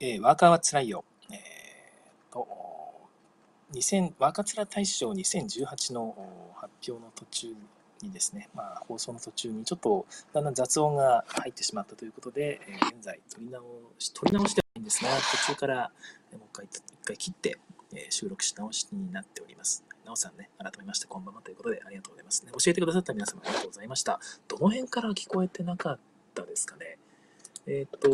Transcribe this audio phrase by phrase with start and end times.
[0.00, 1.04] えー、ワーカーはつらいよ。
[1.30, 2.46] えー、と、
[3.72, 6.14] 2000ワーカーつら大賞2018の
[6.54, 7.54] 発表の途中
[8.02, 13.62] にですね、まあ、放送の途中にちょっとだんだん雑音が入ってしまったということで、えー、現在取り直
[13.98, 15.90] し、取り直してはいんですが、途中から
[16.32, 17.58] もう一回、一回切って、
[17.94, 19.84] えー、収録し直しになっております。
[20.04, 22.52] なおさんね、改めましてこんばんはということでありがとうございます、ね。
[22.52, 24.20] 教えてくださった皆様ありがとうございました。
[24.48, 25.98] どの辺から聞こえてなかっ
[26.34, 26.98] たですかね。
[27.66, 28.10] えっ、ー、と、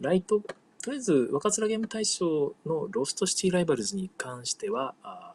[0.00, 0.40] ライト、
[0.82, 5.34] とりあえず、若面ゲーム大賞のロストシティライバルズに関しては、あ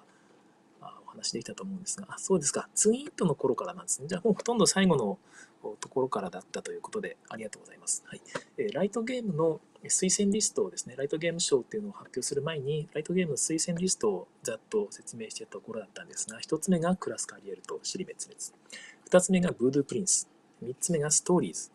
[0.82, 2.68] あお話できたと思うんですが、あ、そうですか。
[2.74, 4.08] ツイートの頃からなんですね。
[4.08, 5.20] じゃあ、もうほとんど最後の
[5.80, 8.04] ところからだったということで、ありがとうございます。
[8.08, 8.22] はい。
[8.58, 18.54] えー、ライトゲームの推薦リストをですね、ライトゲーム賞っていうのを発表する前に、ライトゲームの推薦リストをざっと説明してたところだったんですが、1つ目がクラスカリエルと尻滅裂。
[19.10, 20.28] 2つ目がブードゥープリンス。
[20.64, 21.72] 3つ目がストーリーズ。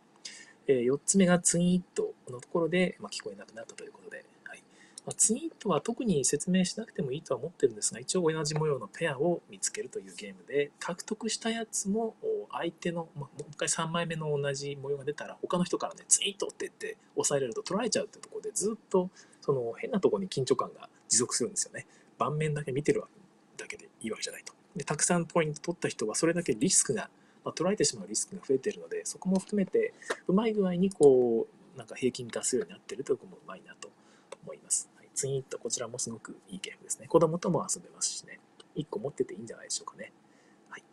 [0.70, 4.62] え4つ目がツインイットのところで、ま聞こえなくなったということで、はい
[5.06, 12.14] まツインイットは特に説明しなくてもいいとは思ってるんですが、一応同じ模様のペアを見つけるというゲームで、獲得したやつも
[12.52, 21.86] 相手の、まもう一回3枚目の同じ模様が出たら、他の人からね、ツイートって言って押さえられると取られちゃうってところで、ずっとその変なところに緊張感が持続するんですよね。
[22.18, 23.02] 盤面だけ見てる
[23.56, 24.52] だけでいいわけじゃないと。
[24.76, 27.10] で、たくさんポイント取った人は、それだけリスクが
[27.44, 29.94] まあ、取られてしまうリスクが増えているので、そこも含めて、
[30.26, 33.90] うまい具合にこう、なんか平均化するようになっているというとこもうまいなと
[34.42, 34.90] 思います。
[34.96, 37.06] はい、ツイート、こちらもすごくいいゲームですね。
[37.06, 38.40] 子供とも遊べますしね。
[38.76, 40.12] 1個持ってていいんじゃないでしょうかね。
[40.68, 40.84] はい。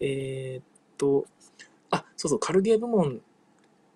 [0.00, 0.64] えー、っ
[0.96, 1.26] と、
[1.90, 3.20] あ、そうそう、カルゲー部門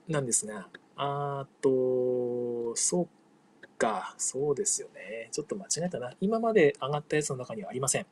[0.08, 3.08] なんですが、あと、そう
[3.76, 5.28] か、そうですよね。
[5.30, 6.14] ちょっと間違えたな。
[6.20, 8.06] 今まで上がったやつの中にはありません。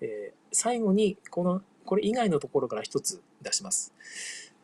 [0.00, 3.92] えー、最後に、このこれ以外のところから一つ出します。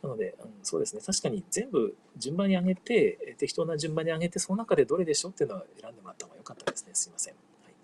[0.03, 6.91] なので、うん、そうですね、確かに全部順番に上げて、適当な順番に上げて、その中でどれでしょうっていうのは選んでもらった方が良かったですね。
[6.93, 7.35] すいません。
[7.35, 7.75] はい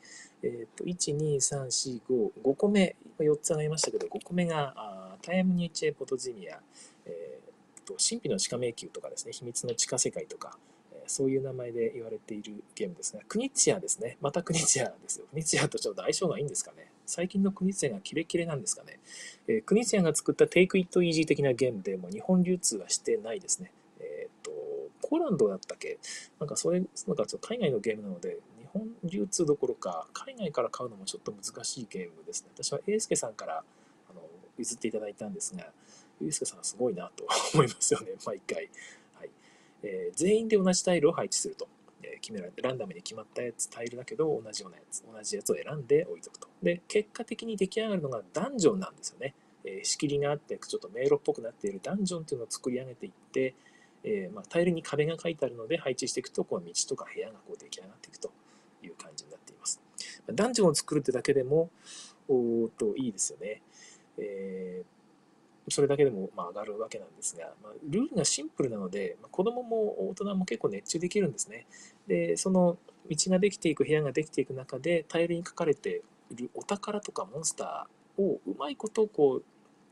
[0.43, 6.61] えっ、ー、と、1、2、3、4、5、5個目、4つ上がりましたけど、5個目が、あタイムニーチェ・ポトジミア、
[7.07, 10.57] えーと、神秘の地下迷宮とかですね、秘密の地下世界とか、
[11.09, 14.19] そういう名前で言われているゲームですが、クニチアですね。
[14.21, 15.27] またクニチアですよ。
[15.31, 16.93] クニチアとちょっと相性がいいんですかね。
[17.09, 19.01] 最近のクニツヤがキレキレなんですかね。
[19.49, 23.73] えー、クニツヤが作った Take It Easy 的なゲームでも日本流通はしてないですね。
[23.99, 24.51] えっ、と、
[25.09, 25.99] ポーランドだったっけ？
[26.39, 32.51] なんかそれ、なんかちょっと海外のゲームなので、日本流通どころか、海外から買うのもちょっと難しいゲームですね。
[32.55, 33.65] 私は英介さんから
[34.11, 34.21] あの
[34.59, 35.73] 譲っていただいたんですが、
[36.23, 38.69] 英介さんはすごいなと思いますよね、毎回。
[39.15, 39.31] はい
[39.83, 41.69] えー、全員で同じタイルを配置すると。
[42.21, 46.49] 決められて、ランダムに決まったやつ、タイルだけど同じようなやつ、同じやつを選んで置いとくと。
[46.63, 49.35] で、結果的に出来上がるのがダンジョンなんですよね。
[49.65, 53.55] えー、仕切りがあって、ちょっと迷路っぽくなっているダンジョンっていうのを作り上げていって、
[54.05, 58.31] えー、まあ、タイルに壁が書いてあるので配置していくと、こう道とか部屋がこう出来上がっていくと
[58.83, 59.81] いう感じになっています。
[60.33, 61.71] ダンジョンを作るってだけでも、
[62.29, 63.63] おーといいですよね。
[64.19, 64.98] えー
[65.71, 71.67] それだけでもまあ上がるわけなんですが、まあ、ルールがシンプルなので、まあ、子供も大人も結構熱中できるんですね。
[72.07, 79.45] で、その道ができていく、部屋ができていく中で、タイルに書かれているお宝とかモンスターをうまいことこう、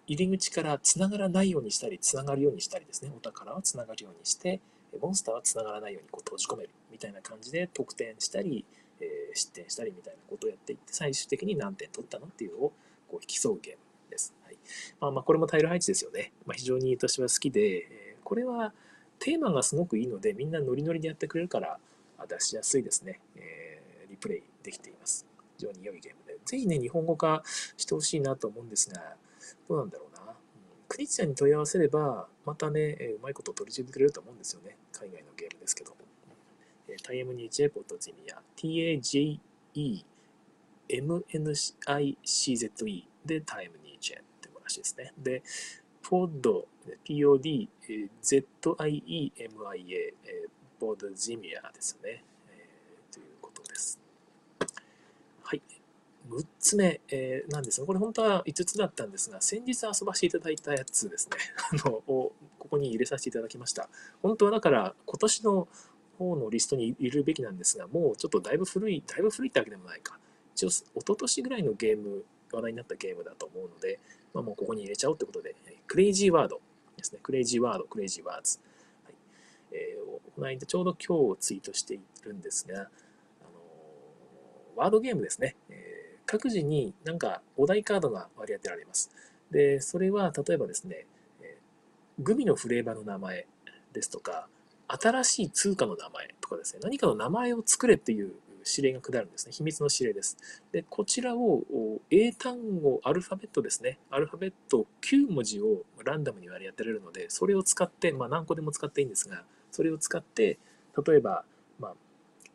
[0.06, 4.60] 入り口からつながらないようにしたり、つながるようにしたりですね、お宝はつながるようにして、
[5.00, 8.64] モンスターはつながらないようにこう閉じ込めるみたいな感じで得点したり、
[9.00, 12.72] えー、失点したりみたいなことをやっていって、最終的に何点取ったのっていうのを
[13.08, 13.78] こう競うゲーム
[14.10, 14.34] です。
[15.00, 16.32] まあ、まあこれもタイル配置ですよね。
[16.46, 18.72] まあ、非常に私は好きで、これは
[19.18, 21.78] テーマがすごくいいので、みんなノリノリでやってくれるから
[22.28, 23.20] 出しやすいですね。
[23.36, 25.26] えー、リプレイできています。
[25.58, 26.38] 非常に良いゲームで。
[26.44, 27.42] ぜひね、日本語化
[27.76, 29.16] してほしいなと思うんですが、
[29.68, 30.34] どうなんだろうな。
[30.88, 34.76] クリスチャンに問い合わせれば、またね、うまいこと取り次いでくれると思うんですよね。
[34.92, 35.94] 海外のゲームですけど。
[36.88, 39.40] えタイムニーチェポットジミア、TAJE
[40.88, 43.85] MNICZE でタイムニ
[44.66, 45.12] 話ですね。
[45.18, 45.42] で、
[46.02, 46.64] POD、
[47.04, 47.68] POD、
[48.22, 50.14] ZIEMIA、
[50.78, 53.98] ポードジミアですね、えー、ということです。
[55.42, 55.62] はい。
[56.28, 61.36] 6つ目、えー、なんですが、これ本当は5つだったんですが、先日遊ばせていただいたやつですね、
[61.84, 63.88] あの、をここに入れさせていただきました。
[64.22, 65.68] 本当はだから今年の
[66.18, 70.18] 方のリストに入れるべきなんですが、もうちょっとだいぶ古い、だいぶ古いってわけでもないか。
[70.54, 74.00] 一応、一昨年ぐらいのゲーム話題になったゲームだと思うので、
[74.36, 75.54] まあ、もうここに入れちゃおうということで、
[75.86, 76.60] クレイジーワード
[76.98, 77.20] ですね。
[77.22, 78.58] クレイジーワード、クレイジーワーズ。
[79.04, 79.14] はい
[79.72, 82.88] えー、この間、ちょうど今日ツイートしているんですが、あの
[84.76, 85.56] ワードゲームですね。
[85.70, 89.10] えー、各自になんかお題カードが割り当てられます。
[89.50, 91.06] で、それは例えばですね、
[91.40, 93.46] えー、グミのフレーバーの名前
[93.94, 94.48] ですとか、
[94.88, 98.34] 新しい通貨の名前とかですね、何かの名前を作れっていう
[98.66, 99.52] 指令が下るんですね。
[99.52, 100.36] 秘密の指令です。
[100.72, 101.62] で、こちらを
[102.10, 103.98] 英単語、アルファベットですね。
[104.10, 110.58] アルファベット9文字をランダムに割り当てられるので、それを使って、まあ何個でも使っていいんですが、それを使って、
[111.06, 111.44] 例えば、
[111.78, 111.94] まあ、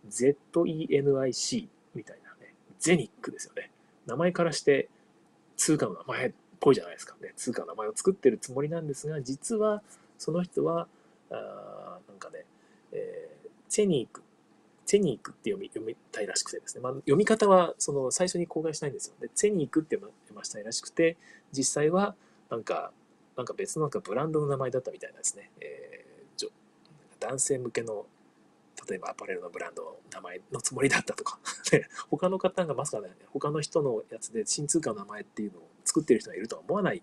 [0.10, 3.72] ZENIC みたいなね、ゼニックですよね。
[4.06, 4.90] 名前からして
[5.58, 7.34] 通貨の名前っぽいじゃないですかね。
[7.36, 9.84] 通貨の名前を作ってるつもりなんですが、実は
[10.18, 10.88] その人は、
[11.30, 12.46] あなんかね、
[12.92, 14.24] えー、チェニーク、
[14.92, 19.14] チェニークって読み読みたいらしくてですね、まあ、読み方はその最初に公開しないんですよ。
[19.22, 21.16] で、チェニークって読ましたいらしくて、
[21.54, 22.14] 実際は
[22.50, 22.92] なんか、
[23.38, 25.50] なんか別のなんかブランドの名前だったみたいなんですね。
[25.62, 26.50] えー、
[27.22, 28.06] 男性向けの
[28.90, 31.40] 例えばアパレルのブランドの名前のつもりだったとか
[32.10, 37.02] 他の方がまさかね他の人のやつで新通貨の名前っていうのを作ってる人がいるとは思わない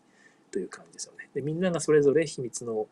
[0.51, 2.89] という感じですよねでみんながそれぞれ秘密の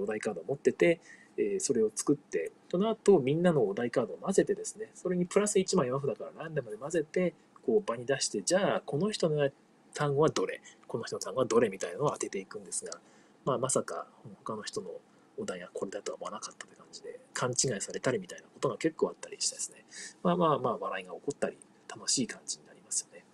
[0.00, 1.00] お題カードを持ってて
[1.36, 7.34] えそれを作ってその後みんなのお題カードを混ぜてですねそれにプラス1枚4札からランダムで混ぜて
[7.64, 9.48] こう場に出してじゃあこの人の
[9.94, 12.92] 単語はどれこの人の単語はどれみたいなのを当てていくんですが、
[13.44, 14.06] まあ、まさか
[14.44, 14.88] 他の人の
[15.36, 19.84] お題はこれだとは思わなかったという感じで、勘違いされたりみたいなことが結構あったりしてですね、
[20.22, 21.58] まあまあまあ笑いが起こったり、
[21.88, 23.24] 楽しい感じになりますよね。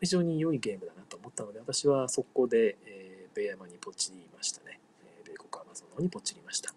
[0.00, 4.80] 非常に良いゲームだなと思ったので、私は速攻で、えー、米山にポチりましたね。
[5.24, 6.74] 米国アマゾンの方にポチりました。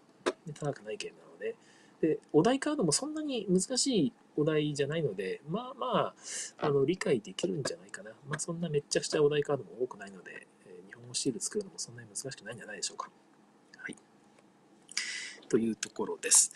[0.52, 1.56] 高くないゲームなので、
[2.00, 6.14] で、お題カードもそんなに難しいお題じゃないので、まあまあ、
[6.58, 8.12] あの、理解できるんじゃないかな。
[8.28, 13.10] まあそんなめっちゃくちゃお題カードも多くないので、えー、日本語シール作るのもそんなに難しくないんじゃないでしょうか。
[13.78, 13.96] はい
[15.48, 16.52] というところです。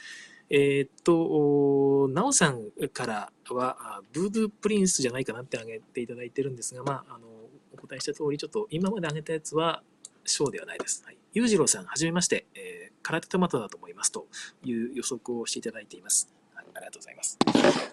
[0.54, 7.26] えー、っと、なおさんからは、ブーブープリンスじゃないかなって挙げていただいてるんですが、まあ、あの、
[7.72, 9.82] お答えした通り、ちょっと今まで挙げたやつは、
[10.26, 11.02] ショーではないです。
[11.06, 11.16] はい。
[11.32, 14.26] 裕次郎さん、はじめまして、えー、空手トマトだと思いますと
[14.64, 16.28] いう予測をしていただいています。
[16.54, 17.38] はい、ありがとうございます。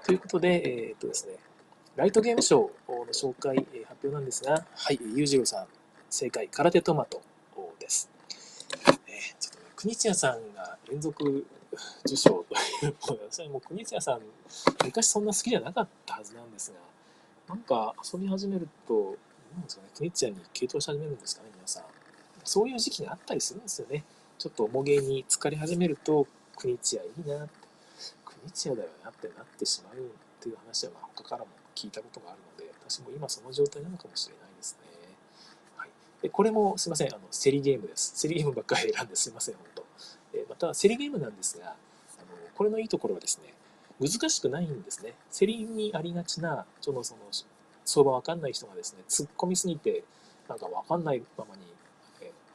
[0.06, 1.36] ということで、えー、っとですね、
[1.96, 5.68] ライトゲームショーの紹介、えー、発表なんですが、はい、裕次郎さん、
[6.10, 7.22] 正解、空手トマト
[7.80, 8.10] です。
[8.72, 11.46] えー、ちょっとね国津屋さんが連続
[12.06, 14.22] 受賞ということで、私 はもう国津屋さん、
[14.84, 16.80] 昔そんな好きじゃなかったはずなんですが、
[17.48, 19.18] なんか遊び始めると、
[19.54, 21.84] なんですかね、国津屋に傾倒し始めるんですかね、皆さん。
[22.44, 24.04] そういう時期があったりするんですよね。
[24.40, 26.26] ちょっと重げに疲れ始めると、
[26.56, 27.54] 国津屋いいなって、
[28.24, 30.00] 国津屋だよなってなってしまうっ
[30.42, 34.88] ていう話は、まあ、他からも聞いたことがあるので、私も今その状態なのかもしれないですね。
[35.76, 35.90] はい
[36.22, 38.22] でこれもすいません、あの競りゲームです。
[38.22, 39.86] 競りゲームばっかり選んですいません、本当。
[40.34, 41.76] えまた、競りゲームなんですが、あの
[42.56, 43.54] これのいいところはですね、
[44.00, 45.16] 難しくないんですね。
[45.38, 47.20] 競りにありがちな、その、その、
[47.84, 50.06] 相場わかんない人がですね、突っ込みすぎて、
[50.48, 51.64] なんかわかんないままに、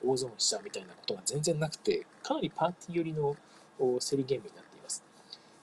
[0.07, 3.37] 大損しちゃうみたいなことが全然なくて、かなりパーティー寄りの
[3.79, 5.05] 競りゲームになっています。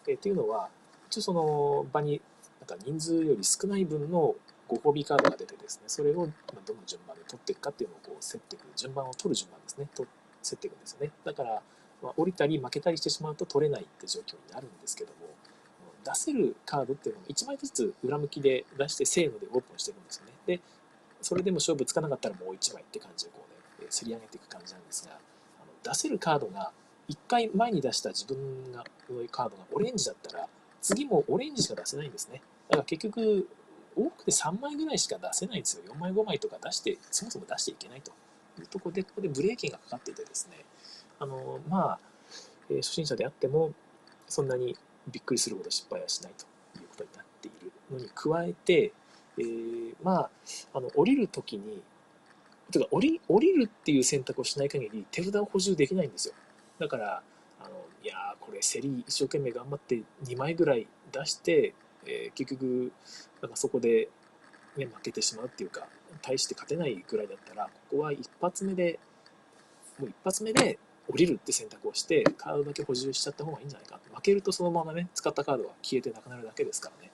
[0.07, 0.69] えー、っていうのは、
[1.07, 2.21] 一応その場に、
[2.59, 4.35] なんか人数より少ない分の
[4.67, 6.31] ご褒美カードが出てですね、それをどの
[6.85, 10.09] 順番で取っていくかっていうのをこう競っていく、順番を取る順番ですね、と競
[10.55, 11.11] っていくんですよね。
[11.25, 11.61] だから、
[12.01, 15.27] まあ、降りたり負けたりしてしまうと取れないって状況になるんですけども、
[16.03, 20.31] 出せるカードっていうのを1枚ずつ裏向きで出して、せーのでオープンしてるんですよね。
[20.47, 20.59] で、
[21.21, 23.50] それでも勝負つかなかったらもう1枚って感じでこう、
[23.91, 26.71] 競り上げていく感じなんですが、あの出せるカードが
[27.09, 30.47] 1回前に出した自分がのカードがオレンジだったら、
[30.81, 32.41] 次もオレンジしか出せないんですね。
[32.69, 33.47] だから結局、
[33.95, 35.83] 多くて3枚ぐらいしか出せないんですよ。
[35.93, 38.11] 4枚5枚とか出して、そもそも出していけないと
[38.59, 40.63] いうところで、ここでブレーキがかかっていてですね、
[41.19, 41.99] あの、まあ、
[42.69, 43.73] えー、初心者であっても、
[44.27, 44.77] そんなに
[45.11, 46.45] びっくりするほど失敗はしないと
[46.79, 48.93] いうことになっているのに加えて、
[49.37, 50.29] えー、まあ、
[50.73, 51.81] あの、降りるときに、
[52.71, 56.33] とか降り、降りるっていう選択をしない限り手札を補充できないんですよ。
[56.79, 57.21] だから、
[57.59, 57.69] あの、
[58.03, 61.73] いやーこれ競り一生懸命頑張って2枚ぐらい出して、
[62.05, 62.91] えー、結局、
[63.41, 64.09] なんかそこで、
[64.77, 65.87] ね、負けてしまうっていうか、
[66.21, 68.99] 大して勝てないぐらいだったら、ここは一発目で、
[69.99, 73.99] もう一発目で降りるって選択をして、カードだけ補充しちゃった方がいいんじゃないか。
[74.15, 77.11] 負けるとそのままね、使ったカードは消えてなくなるだけですからね。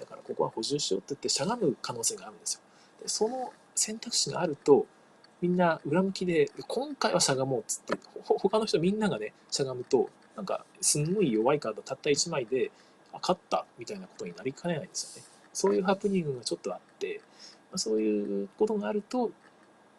[0.00, 2.60] だからここは補充しようって言ってしゃがむ可能性があるんですよ。
[3.02, 4.86] でその選択肢があると、
[5.40, 12.70] みんな裏向きで、今回はしゃがもうっつって、他の人みんながね、しゃがむと、なんかすんごい弱いカードたった1枚で
[13.12, 15.28] あ勝ったみたいなことになりかねないんですよね。
[15.52, 17.20] そういうハプニングがちょっとあって、
[17.70, 19.30] まあ、そういうことがあると、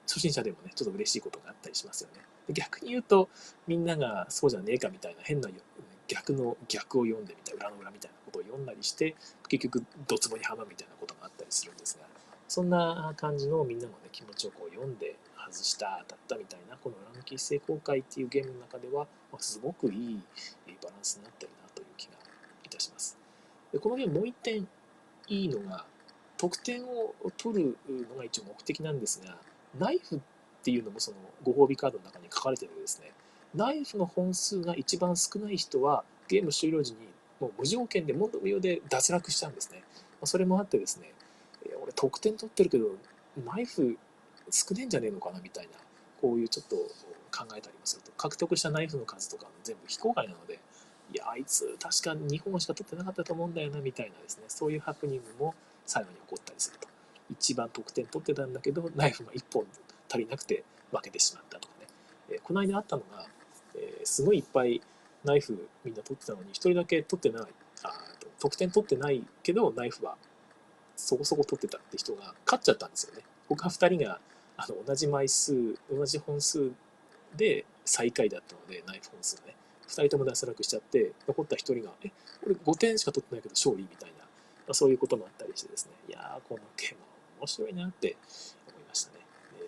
[0.07, 2.21] 初心者でもね、ちょっと嬉しいことがあったりしますよね。
[2.53, 3.29] 逆に言うと、
[3.67, 5.49] みんながそうじゃねえかみたいな変な
[6.07, 9.15] 逆の逆を読んでみたい、裏の裏みたいなことを読んだりして、
[9.47, 12.08] 結局、ドツボにはまるみたいなことがあったりするんですが、
[12.49, 20.21] そんな感じのみんなの、ね、気持ちをこう読んで外した、当たったみたいな、この裏向き一斉公開っていうゲームの中では、ますごくいい
[20.83, 22.13] バランスになってるなという気が
[22.65, 23.17] いたします。
[23.71, 24.67] でこのゲームもう一点
[25.27, 25.85] いいのが、
[26.37, 27.77] 得点を取る
[28.09, 29.37] のが一応目的なんですが、
[29.77, 30.19] ナイフっ
[30.63, 33.11] ていうのもそのご褒美カードの中に書かれてるんですね。
[33.53, 36.97] ナイフの本数が一番少ない人は、ゲーム終了時に
[37.39, 39.83] もう無条件で、もと無料で脱落しちゃうんですね。
[40.23, 41.13] それもあってですね、
[41.89, 42.95] 俺得点取ってるけど、
[43.45, 43.97] ナイフ
[44.51, 45.71] 少ねえんじゃねえのかなみたいな、
[46.21, 50.59] こういうちょっと考えたりもすると、獲得したナイフの数とか全部非公開なので、
[51.13, 55.55] いや、あいつ確か2本しか取ってなかったと思うんだよなみたいなですね、そういうハプニングも
[55.85, 56.87] 最後に起こったりすると。
[57.31, 59.65] 一番得点取ってたんだけど、ナイフが1本
[60.09, 61.87] 足りなくて負けてしまったとかね。
[62.29, 63.25] えー、この間あったのが、
[63.75, 64.81] えー、すごいいっぱい
[65.23, 67.47] ナイフみんな取ってたのに、1人だけ取ってない、
[67.83, 67.93] あ
[68.39, 70.17] 得点取ってないけど、ナイフは
[70.99, 73.23] そこそこ取ってたって人が勝っちゃったんですよね。
[73.47, 74.19] 他2人が
[74.57, 76.71] あの同じ枚数、同じ本数
[77.35, 79.55] で最下位だったので、ナイフ本数がね。
[79.87, 82.09] 2人とも脱落しちゃって、残った1人が、え、
[82.43, 84.25] これ5点しか取ってないけど勝利みたいな、ま
[84.69, 86.97] あ、そういうこともあったりしてですね、いやー、このゲーム
[87.39, 88.17] 面白いなって
[88.67, 89.19] 思いましたね。
[89.59, 89.63] え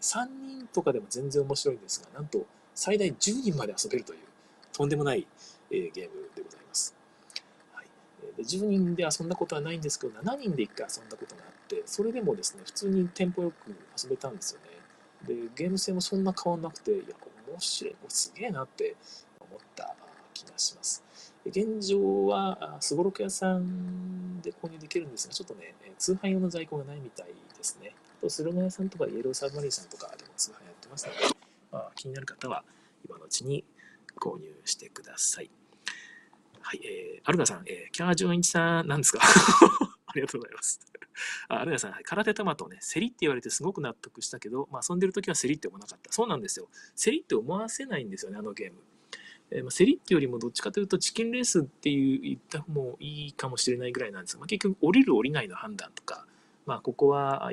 [0.00, 4.18] ー、3人とかでも全然面白いんですが、なんと最大10人まで遊べるという、
[4.72, 5.26] とんでもない、
[5.70, 6.30] えー、ゲーム。
[8.36, 15.34] で10人で遊んだことはないんですけど、7人で1回遊んだことがあって、それでもですね、普通にテンポよく遊べたんですよね。
[15.34, 18.96] で、ゲーム性もそんな変わんなくて、いやこれ、面白い、これすげえなって
[19.40, 19.94] 思った
[20.34, 21.04] 気がします。
[21.44, 27.94] 現状は、すごろく屋さんで購入できるんですが、ちょっとね、通販用の在庫がないみたいですね。
[28.18, 31.18] あと、スルガ屋さんとかイエローサブマリンさんとかでも通販やってますので、
[31.70, 32.64] まあ、気になる方は
[33.06, 33.64] 今のうちに
[34.20, 35.50] 購入してください。
[36.62, 39.20] はい、えー、アルガさん、えー、キャージョンイチさん、なんですか？
[40.06, 40.80] ありがとうございます。
[41.48, 46.12] あ、アルガさん、はい空手トマトね、セリって言われてすごく納得したけど、まあ、遊んでる時はセリって思わなかった。
[46.12, 46.68] そうなんですよ。
[46.94, 48.78] セリって思わせないんですよね、あのゲーム。
[49.50, 56.26] えー、まあ、競りってよりもどっちかというとチキンレースっていう言った方もいいかもしれないぐらいなんですが、まあ、結局降りる降りないの判断とか、
[56.64, 57.50] まあ、ここは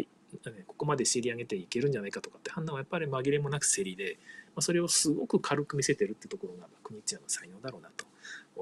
[0.67, 8.05] ここまで競り上げていけるんじゃないかとかって判断はやっぱり紛れもなく競りで、まあ、それをすごく軽く見せてるってところが国津屋の才能だろうなと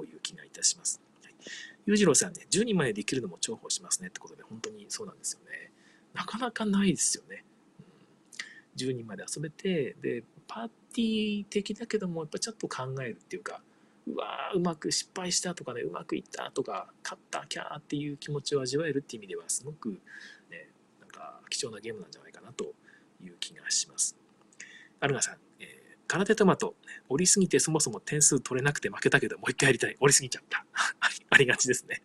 [0.06, 1.02] いう気がいたします。
[1.24, 1.34] はい、
[1.86, 5.72] 裕次郎さんね、10人までできるのも重宝しますねってことで、本当にそうなんですよね。
[6.14, 7.44] なかなかないですよね。
[7.80, 13.62] うん、10人まで遊べて、で、パーティー的だけども、やっぱちょっと考えるっていうか、
[14.08, 19.90] うわーうまく失敗したとかね、うまくいったとか、勝ったキャーっていう気持ちを味わえるっていう意味では、すごく
[20.50, 20.70] ね、
[21.02, 22.74] なんか貴重なゲームなんじゃないかなと
[23.22, 24.16] いう気がします。
[25.00, 25.38] アルガさん、
[26.08, 26.76] 空手トマト、
[27.10, 29.98] 折りすぎてそもそも点数取れなくて負けたけど、もう一回やりたい。
[30.00, 30.66] 折りすぎちゃった。
[31.30, 32.02] ありがちですね。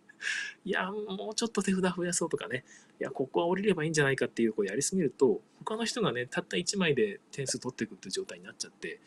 [0.64, 2.64] いや、もうちょっと手札増やそうとかね、
[3.00, 9.00] いや、ここは降りればいいんじゃないかっていうこうやりすぎると、他の人がね、たった1枚で点数取っていくっていう状態になっちゃって、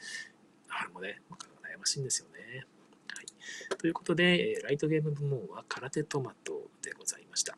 [0.70, 1.22] あれもね、
[1.64, 2.66] 悩ましいんですよね。
[3.14, 3.78] はい。
[3.78, 7.58] ということで、ライトゲーム部門は空手トマトでございました。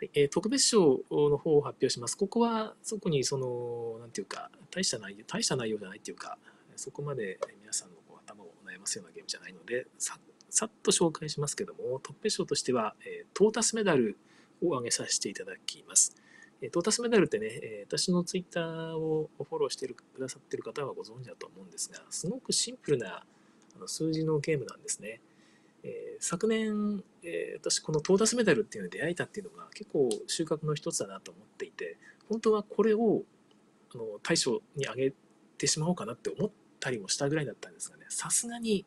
[0.00, 2.16] はいえー、特別賞の方を発表します。
[2.16, 6.38] ここは特にその、なんていうか、大した内容、大した内容じゃないっていうか、
[6.74, 14.16] そこまで皆さんの頭を悩ますようなゲームじゃないので、ささっと紹介しますけども、トップ賞としては、えー、トータスメダル
[14.62, 16.16] を挙げさせていただきます。
[16.62, 23.26] えー、トータスメダルってね、えー、私のツイッターをフォローしてるくださってる方はご存知だと思うんですが、すごくシンプルな
[23.76, 25.20] あの数字のゲームなんですね。
[25.82, 31.96] えー、昨年、えー、私このトータスメダルっていうのに出会えたっていうのが結構収穫の一つだなと思っていて、
[32.28, 33.22] 本当はこれを
[33.94, 35.14] あの大賞に上げ
[35.58, 38.86] てしまおうかなって思ったりもしたぐらいだったんですがね、さすがに、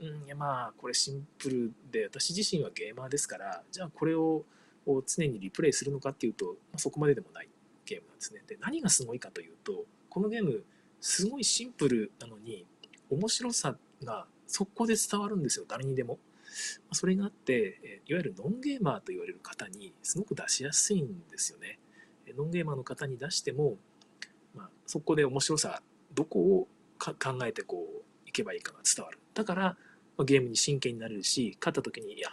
[0.00, 4.44] うん、いやまあ、これシンプルで、私自身はゲーマーですから、じゃあこれを
[4.84, 7.48] 常にリプレイするのかっていうと、まあ、そこまででもない
[7.86, 8.42] ゲームなんですね。
[8.46, 10.64] で、何がすごいかというと、このゲーム、
[11.00, 12.66] すごいシンプルなのに、
[13.10, 16.18] 面白さが速攻で伝わるんですよ、誰にでも。
[16.92, 21.78] それがあって、いわゆるノンゲーマーと言われる方にすごく出しやすいんですよね。
[22.36, 23.76] ノンゲーマーの方に出しても、
[24.54, 25.82] まあ、そこで面白さ、
[26.14, 26.68] どこを
[26.98, 27.86] 考えてこ
[28.24, 29.18] ういけばいいかが伝わる。
[29.34, 29.76] だから、
[30.24, 32.30] ゲームに真剣になれるし、勝った時に、いや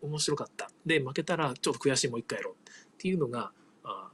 [0.00, 0.70] 面白かった。
[0.84, 3.52] で、負けたらちょっと悔しい、もう一回やろうっていうのが、
[3.84, 4.10] あ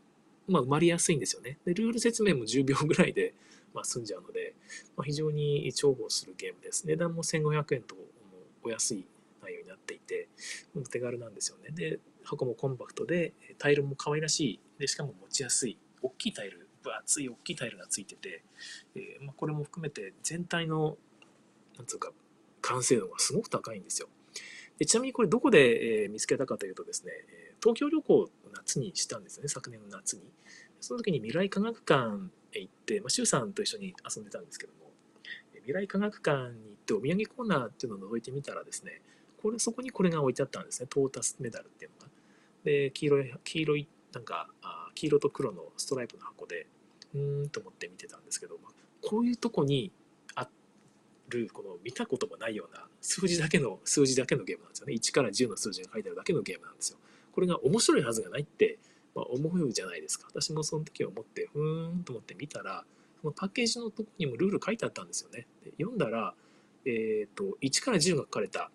[0.49, 1.59] まあ、生まれやすいんですよね。
[1.65, 3.35] で、ルール説明も10秒ぐらいで、
[3.75, 4.55] まあ、済んじゃうので、
[4.97, 6.87] まあ、非常に重宝するゲームです。
[6.87, 7.95] 値段も1500円と
[8.63, 9.07] お安い
[9.43, 10.29] 内容になっていて、
[10.91, 11.71] 手軽なんですよね。
[11.71, 14.61] で、箱もコンパクトで、タイルも可愛らしい。
[14.79, 15.79] で、しかも持ちやすい。
[16.03, 18.45] 大きいタイル分厚い大きいタイルがついてて、
[18.95, 20.99] えー、まあ、これも含めて全体の、
[21.77, 22.13] なんつうか、
[22.61, 24.09] 完成度がすごく高いんですよ。
[24.79, 27.13] でちなみにこれどこで、えー、見つけたかというとですね、
[27.61, 30.23] 東京旅行を夏にしたんですね、昨年の夏に。
[30.81, 34.91] その時に未来科学館へ行って、まあ、周さんと一緒に遊んでたんですけども、
[35.55, 39.01] 未来科学館に行ってお土産コーナーっていうのを覗いてみたらですね、
[39.43, 40.87] これ、そこにこれが置いてあったんですね。
[40.89, 42.13] トータスメダルっていうのが。
[42.65, 46.67] で、黄色い、黄色い、なんか、あ黄色と黒のストライプの箱で、
[47.15, 48.59] うーんと思って見てたんですけど、
[49.03, 49.91] こういうとこに
[50.37, 50.49] あ
[51.29, 54.95] る、この見たこともないような数字だけの、数字だけのゲームなんですよね。
[54.95, 56.99] 1から10の数字が書いてあるだけのゲームなんですよ。
[57.33, 58.79] これが面白いはずがないって、
[59.15, 60.27] まあ、思うじゃないですか。
[60.31, 62.85] 私もその時は思って、ふーんと思って見たら、
[63.21, 65.47] そのパッケージのとこにもルール書いてあったんですよね。
[65.65, 66.35] で読んだら、
[66.85, 68.71] えっ、ー、と、1から10が書かれた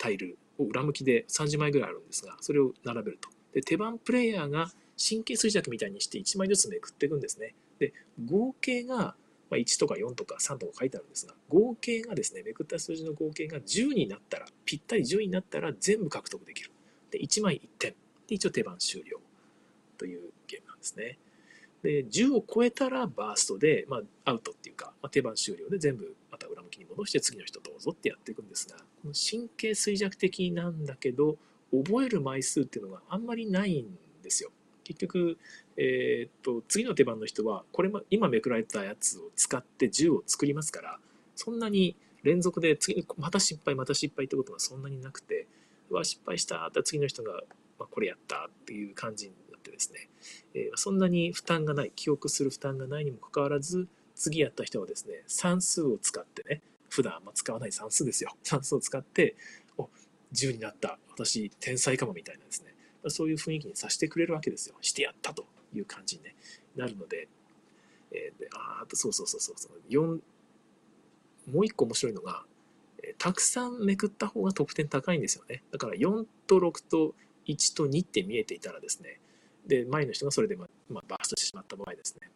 [0.00, 3.28] タイルを裏向きで30枚ぐらいあるんですが、それを並べると。
[3.52, 7.54] で、手番プレイヤーが神経衰弱みたいにして1枚ずつめくっていくんですね。
[7.78, 7.92] で、
[8.24, 9.14] 合計が、
[9.50, 16.70] ま、1とか4とか3とか書いてあるんですが、合計がですね、めくった数字の合計が10になったら、ぴったり10になったら全部獲得できる。
[17.10, 17.94] で、1枚1点。
[18.26, 19.20] で、一応手番終了
[19.98, 21.18] というゲームなんですね。
[21.82, 31.36] で、10を超えたらバーストで、まあ、アウトっていうか、まあ、手番終了で全部また裏向きに戻して次の人どうぞってやっていくんですが、この神経衰弱的なんだけど、
[31.72, 33.86] 覚える枚数っていうのがあんまりないん
[34.22, 34.50] ですよ。
[34.84, 35.38] 結局、
[35.76, 40.98] えー、っと、次の手番の人は、これも今めくられたやつを使って銃を作りますから、
[41.36, 45.46] そんなに連続で次、また失敗、また失敗ってことがそんなになくて、
[45.90, 47.32] うわ、失敗したって次の人が、
[47.78, 49.32] まあ、これやったっていう感じ
[49.80, 50.08] ですね、
[50.54, 58.36] えー、そんなに負担がない、記憶する負担がないにもかかわらず、次やった人はですね、算数を使ってね、普段あんま使わない算数ですよ。
[58.44, 59.36] 算数を使って、
[59.78, 59.88] お、
[60.32, 62.74] 10になった、私天才かもみたいなですね、
[63.08, 64.76] そういう雰囲気にさせてくれるわけですよ。
[64.82, 66.36] してやったという感じに、ね、
[66.76, 67.28] なるので、
[68.10, 70.20] えー、であとそうそうそうそう、4、
[71.46, 72.44] もう一個面白いのが、
[73.02, 75.62] えたくさんめくった方が得点高いんですよね。
[75.70, 77.14] だから4と6と
[77.46, 79.20] 1と2って見えていたらですね、
[79.66, 82.30] で、前の人がそれで、まあ、バーストしてしまった場合ですね。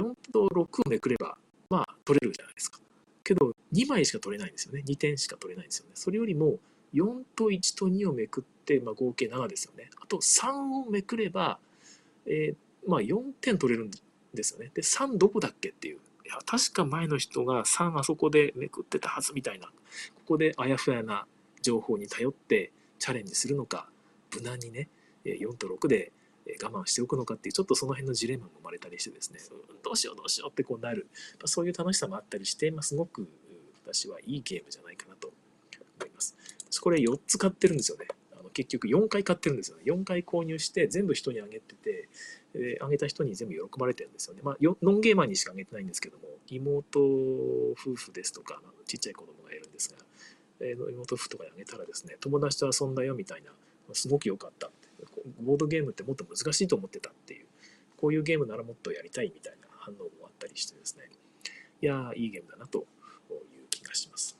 [0.00, 1.36] 4と6をめくれば、
[1.70, 2.78] まあ、取れるじゃないですか。
[3.24, 4.82] けど、2枚しか取れないんですよね。
[4.86, 5.92] 2点しか取れないんですよね。
[5.94, 6.58] それよりも、
[6.94, 9.90] 4と1と2をめくって、まあ、合計7ですよね。
[10.00, 11.58] あと3をめくれば、
[12.26, 13.90] えー、まあ、4点取れるん
[14.34, 14.70] ですよね。
[14.74, 15.96] で、3どこだっけっていう。
[15.96, 19.66] いや、確か前の人が3あそこでめくってたはずみたいな。
[19.66, 19.72] こ
[20.26, 21.26] こであやふやな
[21.62, 23.88] 情報に頼ってチャレンジするのか、
[24.34, 24.88] 無難にね、
[25.24, 26.12] 4と6で
[26.62, 33.28] 我慢しておくのかっていうちょっとその辺のジレンマも生まれたりしてですね、うん、どうしようどうしようってこうなる、まあ、そういう楽しさもあったりして、まあ、すごく
[33.84, 35.28] 私はいいゲームじゃないかなと
[36.00, 36.36] 思います。
[36.70, 38.06] 私これ4つ買ってるんですよね。
[38.38, 39.84] あの結局4回買ってるんですよね。
[39.86, 42.08] 4回購入して全部人にあげてて、
[42.54, 44.40] えあげた人に全部喜ばれてるんですよね。
[44.42, 49.96] まあ、ノンゲーマーにしかあげてないんですけども、妹夫婦ですとか、ちっちゃい子供がいるんですが、
[50.60, 53.52] えー、妹夫婦とかにあげたらですね、友達と遊んだよみたいな、
[53.94, 54.70] すごく良かった
[55.40, 57.46] ボードゲームってもっと難しいと思ってたっていう、
[57.96, 61.08] こういうゲームならもっとやりたいみたいな反応もあったりしてですね、
[61.82, 62.86] いや、いいゲームだなという
[63.70, 64.38] 気がします。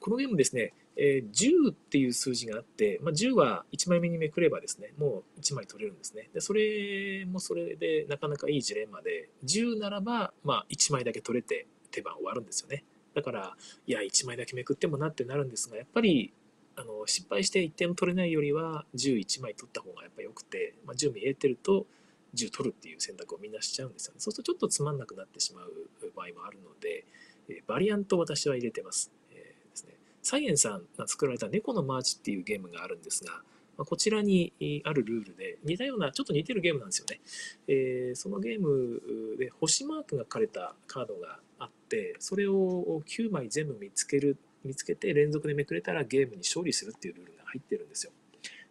[0.00, 6.28] このゲームですね、10っていう数字があって、まあ、10は1枚目にめくればですね、もう1枚取れるんですね。
[6.32, 12.84] でそれもそれでなかなかいいジレンマで、10ならば、まあ、1枚だけ取れて手番終わるんですよね。
[13.14, 16.32] だから、いや、1枚だけめくってもなってなるんですが、やっぱり
[16.76, 21.86] あの失敗して1点も取れないよりは11枚取った方がやっぱ良くて、まあ、10見えてると
[22.34, 24.20] 10取るっていう選択をみんなしちゃうんですよね。
[24.20, 25.72] そうするとちょっとつまんなくなってしまう
[26.14, 27.04] 場合もあるので、
[27.48, 29.10] えバリアントを私は入れてます。
[29.32, 33.42] えー、ですね、サイエンさんが作られた猫のマーチっていうゲームがあるんですが、
[33.78, 34.52] ま、こちらに
[34.84, 37.20] あるルールで似たような、ちょっと似てるゲームなんですよね。
[37.68, 44.36] えー、そのゲームで星マークが書かれたカードがあって、それを9枚全部見つける
[44.66, 48.12] 見つけて連続でめくれたらゲームに勝利するっていうルールが入ってるんですよ。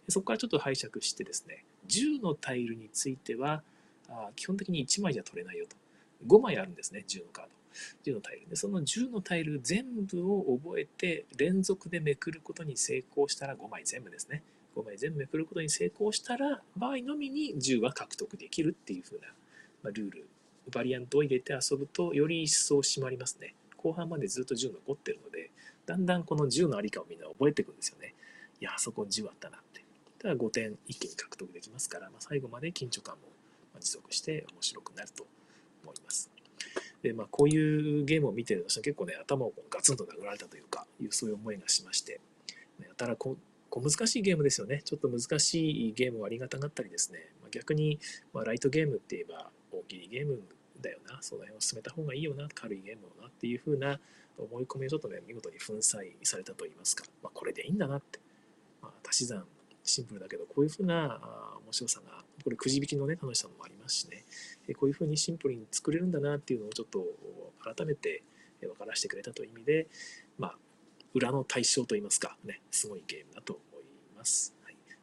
[0.10, 3.64] そこからちょっと拝借してですね、10のタイルについては、
[4.08, 5.76] あ基本的に1枚じゃ取れないよと。
[6.28, 7.52] 5枚あるんですね、10のカード。
[8.12, 8.50] 10のタイル。
[8.50, 14.44] で、その10のタイル全部を覚えて、連続でめくることに成功したら5枚全部ですね。
[14.76, 19.28] 5枚全部めくることに成功したら、場合のみに10は獲得できるっていう風な、
[19.84, 20.28] まあ、ルール、
[20.72, 23.56] バリアントを入れて遊ぶと、より一層締まりますね。
[23.78, 25.52] 後半までずっと10残ってるので、
[25.86, 28.14] だんだんこの10のありかをみんな覚えていくんですよね。
[28.60, 29.84] いや、あそこ10あったなって。
[30.20, 33.22] ただ5点一気に獲得できますから、まあ、最後まで緊張感も
[33.80, 35.26] 持続して面白くなると
[35.84, 36.32] 思います。
[37.04, 42.20] で、まあ、こういうゲームを見てると結構ね、頭をガツンと殴られたというか、いうそういう思いがしまして、
[42.80, 43.38] やたらこ
[43.72, 44.82] 難しいゲームですよね。
[44.84, 48.00] ちょっと難しいゲームをありがたがったりですね、まあ、逆に、
[48.34, 50.42] まあ、ライトゲームって言えば大喜利ゲーム
[50.82, 54.00] だよな、その辺を進めた方がいいよな、軽いゲームをなっていう風な
[54.38, 58.20] 思い込みをちょっとね、見事に粉砕されたと言いますか、まあ、これでいいんだなって、
[58.82, 59.46] まあ、足し算
[59.84, 64.26] シンプルだけど、こういうふうなあ面白さが、これくじ引きのね、楽しさもありますしね、
[64.76, 67.04] こういうふうにシンプルに作れるんだなっていうのをちょっと
[67.64, 68.24] 改めて
[68.62, 69.88] 分からせてくれたという意味で、
[70.38, 70.58] まあ、
[71.14, 73.84] 裏の対象といいますか、ね、すごいゲームだと思い
[74.18, 74.56] ます。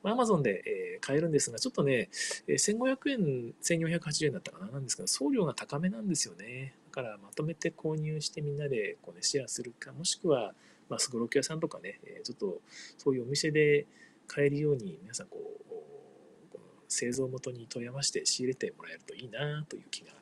[0.05, 2.09] アマゾンで、え買えるんですが、ちょっとね、
[2.49, 6.75] 1500円、1480円だったかな、なんですけど、送料が高めなんですよね。
[6.93, 10.55] からまとめて購入してみんなでこう、ね、シェアするか、もしくは、
[10.89, 12.61] まあ、スゴロク屋さんとかね、ちょっと
[12.99, 13.87] そういうお店で
[14.29, 20.13] 買えるように、皆さんこう、この製造元に問い合わせて仕入れてもらえるといいなという気が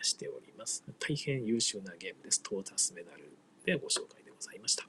[0.00, 0.82] しております。
[0.98, 2.42] 大変優秀なゲームです。
[2.42, 3.30] トータスメダル
[3.64, 4.88] でご紹介でございました。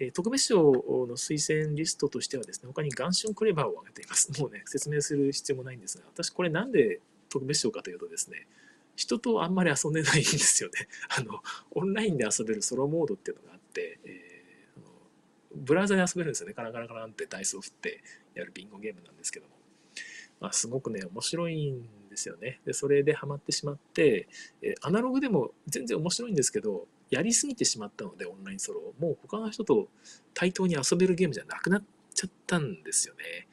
[0.00, 4.40] え特別賞の推薦リストとしてはですね、他に元春クレバーを挙げています。
[4.40, 8.46] もうね、説明する必要もないんですが、私これなんで特別賞かというとですね、
[8.98, 10.88] 人とあんまり遊んでないんですよね。
[11.16, 14.82] あの、オンラインで遊べるソロモードっていうのがあって、えー、
[15.54, 16.54] ブラウザで遊べるんですよね。
[16.54, 18.02] カラカラカランってダイスを振って
[18.34, 19.56] やるビンゴゲームなんですけども。
[20.40, 22.60] まあ、すごくね、面白いんですよね。
[22.64, 24.28] で、それでハマってしまって、
[24.62, 28.94] えアナログでも全然面白いんですけど、やりすぎてしまったので、オンラインソロ。
[28.98, 29.88] もう他の人と
[30.34, 31.84] 対等に遊べるゲームじゃなくなっ
[32.14, 33.46] ちゃったんですよね。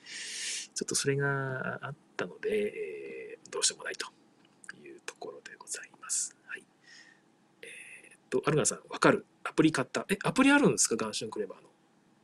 [0.74, 4.08] ちょっとそれがあったので、えー、どうしようもないと
[4.78, 6.38] いうところでございます。
[6.48, 6.63] はい。
[7.63, 9.26] えー、っと、アルガンさん、わかる？
[9.44, 10.06] アプリ買った？
[10.10, 10.96] え、アプリあるんですか？
[10.96, 11.70] ガンシュンクレバーの。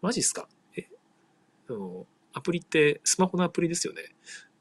[0.01, 0.47] マジっすか？
[0.77, 0.87] え、
[1.69, 4.03] あの、アプリってスマホのアプリですよね。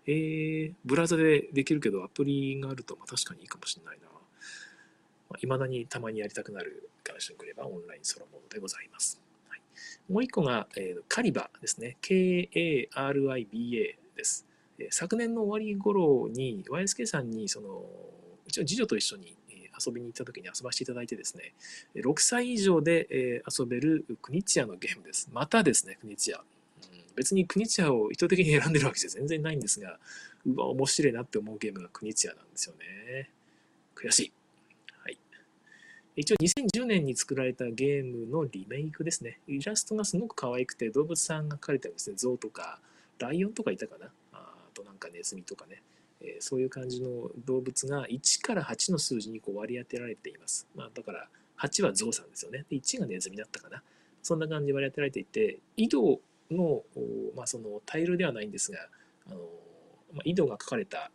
[0.07, 4.09] えー、ブラウザでできるけどアプリがあると、まあ、確かにいいかもしれないな。
[5.41, 9.21] いまだにたまにやりたくなるガンシュンクレバーオンラインソロモードでございます。
[9.49, 9.61] はい、
[10.13, 11.97] もう一個が、えー、カリバですね。
[12.01, 12.89] K-A-R-I-B-A
[14.17, 14.47] です。
[14.91, 17.85] 昨年の終わり頃に YSK さんにその
[18.51, 19.37] うちの次女と一緒に
[19.87, 21.55] 遊びに行った時に遊ばせていただいてですね、
[21.95, 25.31] 6歳以上で遊べるクニチアのゲームです。
[25.33, 26.43] またですね、クニチア。
[27.17, 29.99] 別にクニチアを意図的に選んでるわけじゃ全然ないんですが、
[30.47, 33.31] うわ、面白いなって思うゲームがクニチアなんですよね。
[33.95, 34.33] 悔しい。
[34.99, 35.19] はい
[36.17, 39.39] 一応2010年に作られたゲームのリメイクですね。
[39.47, 42.17] イラストがすごく可愛くて、動物さんが描かれてるんですね。
[42.17, 42.81] 象とか、
[43.19, 44.11] ライオンとかいたかな。
[44.33, 45.83] あとなんかネズミとかね。
[46.23, 50.67] えー、そういう感じの動物が1から8の数字にこう割り当てられています。
[50.75, 51.29] まあ、だから
[51.59, 52.65] 8は象さんですよね。
[52.71, 53.83] で1がネズミだったかな。
[54.23, 56.83] そんな感じで割り当てられていて、井戸の、
[57.37, 58.79] まあ、そのタイルではないんですが、
[59.29, 59.41] あの
[60.13, 61.11] まあ、井戸が書かれた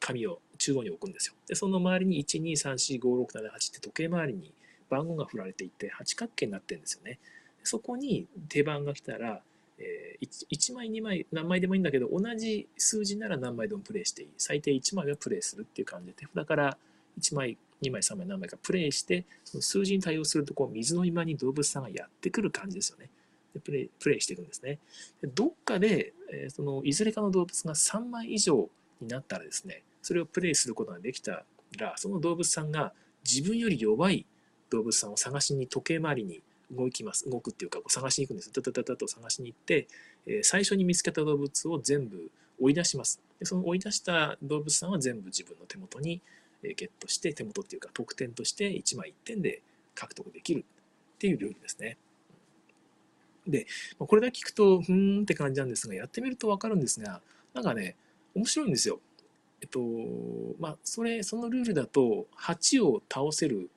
[0.00, 1.34] 紙を中央に置くんですよ。
[1.46, 4.52] で、その周りに1、2、3、4、5、6、7、8って時計回りに
[4.88, 7.18] 番号が振られていて、八角形になってるんですよね。
[7.62, 9.42] そこに手番が来たら、
[9.78, 14.28] えー、1, 枚、2枚、何枚でもいいんだけど、同じ数字なら何枚でもプレイしていい。
[14.38, 16.78] 最低1枚はプレイするっていう感じで、手札から
[17.20, 23.10] 1枚、2枚、3枚、何枚かプレイして、その数字に対応すると、こう、水の今に動物さんがやってくる感じですよね。
[23.56, 24.78] でプレイプレイしていくんですね。
[25.22, 28.68] でどっかで、えー、そのいずれかの動物が3枚以上
[29.00, 31.44] になったらですね、それをプレイすることができた
[31.78, 32.92] ら、その動物さんが
[33.24, 34.26] 自分より弱い
[34.70, 37.28] 動物さんを探しに時計回りに動きます。
[37.28, 38.52] 動くっていうか、こう探しに行くんです。
[38.52, 39.88] タタタタと探しに行って、
[40.26, 43.20] え最初に見つけた動物を全部追い出します。
[43.38, 46.20] でその追い出した動物さんは全部自分の手元に
[46.62, 49.62] ゲットして、手元っていうか得点として1枚1点で
[49.94, 50.64] 獲得できる
[51.16, 51.96] っていうルールですね。
[53.46, 53.66] で、
[53.98, 57.20] これだけ聞くと、ふーんって感じなんですが、やってみるとわかるんですが、
[57.54, 57.96] なんかね、
[58.34, 59.00] 面白いんですよ。
[59.60, 59.80] えっと、
[60.58, 63.70] まあ、それ、そのルールだと、8を倒せる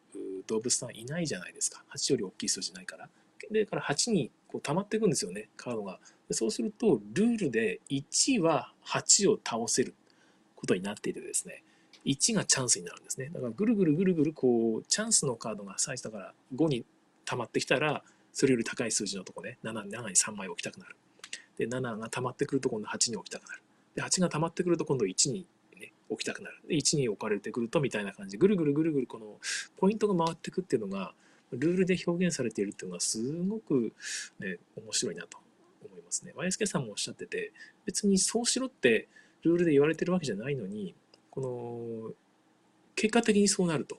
[0.50, 1.84] 動物さんいないじゃないですか。
[1.96, 3.10] 8より大きい数字ないから。
[3.52, 6.00] で、から8にこう溜まっていくんですよね、カードが。
[6.28, 9.94] でそうすると、ルールで1は8を倒せる
[10.56, 11.64] ことになっていてですね、
[12.06, 13.30] 1がチャンスになるんですね。
[13.30, 16.86] だからぐるぐるぐるぐるこう、チャンスのカードが最初だから5に
[17.26, 20.96] 溜まってきたら、それより高い数字のとこね、7, 7に3枚置きたくなる。
[21.58, 23.62] で、7が溜まってくると今度8に置きたくなる。
[23.96, 25.46] で、8が溜まってくると今度1に
[26.10, 26.58] 置きたくなる。
[26.68, 29.40] で、1に置かれてくるとみたいな感じ、ぐるぐるぐるぐるこの
[29.78, 31.14] ポイントが回ってくっていうのが、
[31.52, 33.94] ルールで表現されているっていうのがすごく
[34.40, 35.38] ね、面白いなと
[35.86, 36.34] 思いますね。
[36.36, 37.52] YSK さんもおっしゃってて、
[37.86, 39.08] 別にそうしろって
[39.44, 40.96] ルールで言われてるわけじゃないのに、
[41.30, 42.14] この、
[42.96, 43.98] 結果的にそうなると。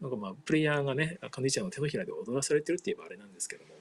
[0.00, 3.74] なんかまあ、プレイヤーがね、カンディちゃんの手のひらで踊らされてるって言えばあれなんですけども、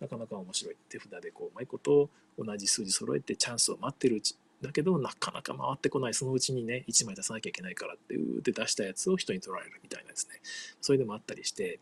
[0.00, 0.76] なかなか面白い。
[0.88, 6.14] 手札でこう、うまいこと同じ数字揃えてチャンスを待ってるうちだけどなかなか回ってこない。
[6.14, 10.40] そのうちにね1枚出さなきゃいけないからってうって出したやつを人に取られるみたいなですね。
[10.80, 11.78] そういうのもあったりして、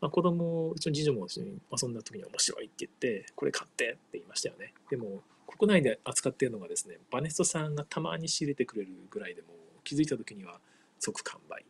[0.00, 4.72] まあ、子供うちの次女も一緒に遊んだ時に面白いって言ってこれ買ってって言いましたよね。
[4.90, 9.48] でも国内で扱っているのがですねバネストさんがたまに仕入れてくれるぐらいでも
[9.84, 10.60] 気づいた時には
[10.98, 11.64] 即完売。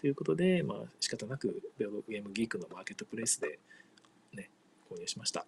[0.00, 3.58] ということで、まあ仕方なくベオドゲームギークのマーケットプレイスで
[4.32, 4.50] ね
[4.90, 5.44] 購入しました。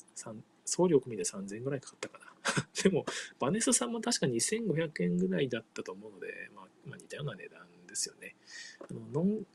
[0.70, 2.30] 送料込みで3000円ぐらいかかったかな。
[2.82, 3.04] でも、
[3.38, 8.36] バネスさんも確か2500円ぐらいだったと思うので、まあ、まあ、似たような値段ですよね。
[8.88, 9.46] あのノン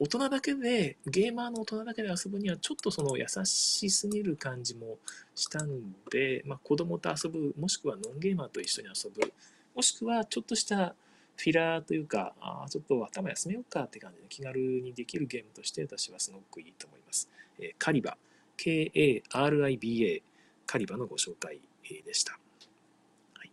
[0.00, 4.98] 大人だけで、ゲーマーの大人だけで遊ぶにはちょっとその優しすぎる感じも
[5.36, 9.32] したんで、まあ、子供と遊ぶ、もしくはノンゲーマーと一緒に遊ぶ、
[9.74, 10.96] もしくはちょっとした
[11.36, 17.28] フィラーというか、あちょっと頭休めようかって感じで気軽にできるゲームとして私はすごくいいと思います。
[17.58, 18.16] えー、カリバ、
[18.56, 20.22] K-A-R-I-B-A、
[20.66, 21.60] カリバのご紹介
[22.04, 22.32] でした。
[22.32, 23.50] はい、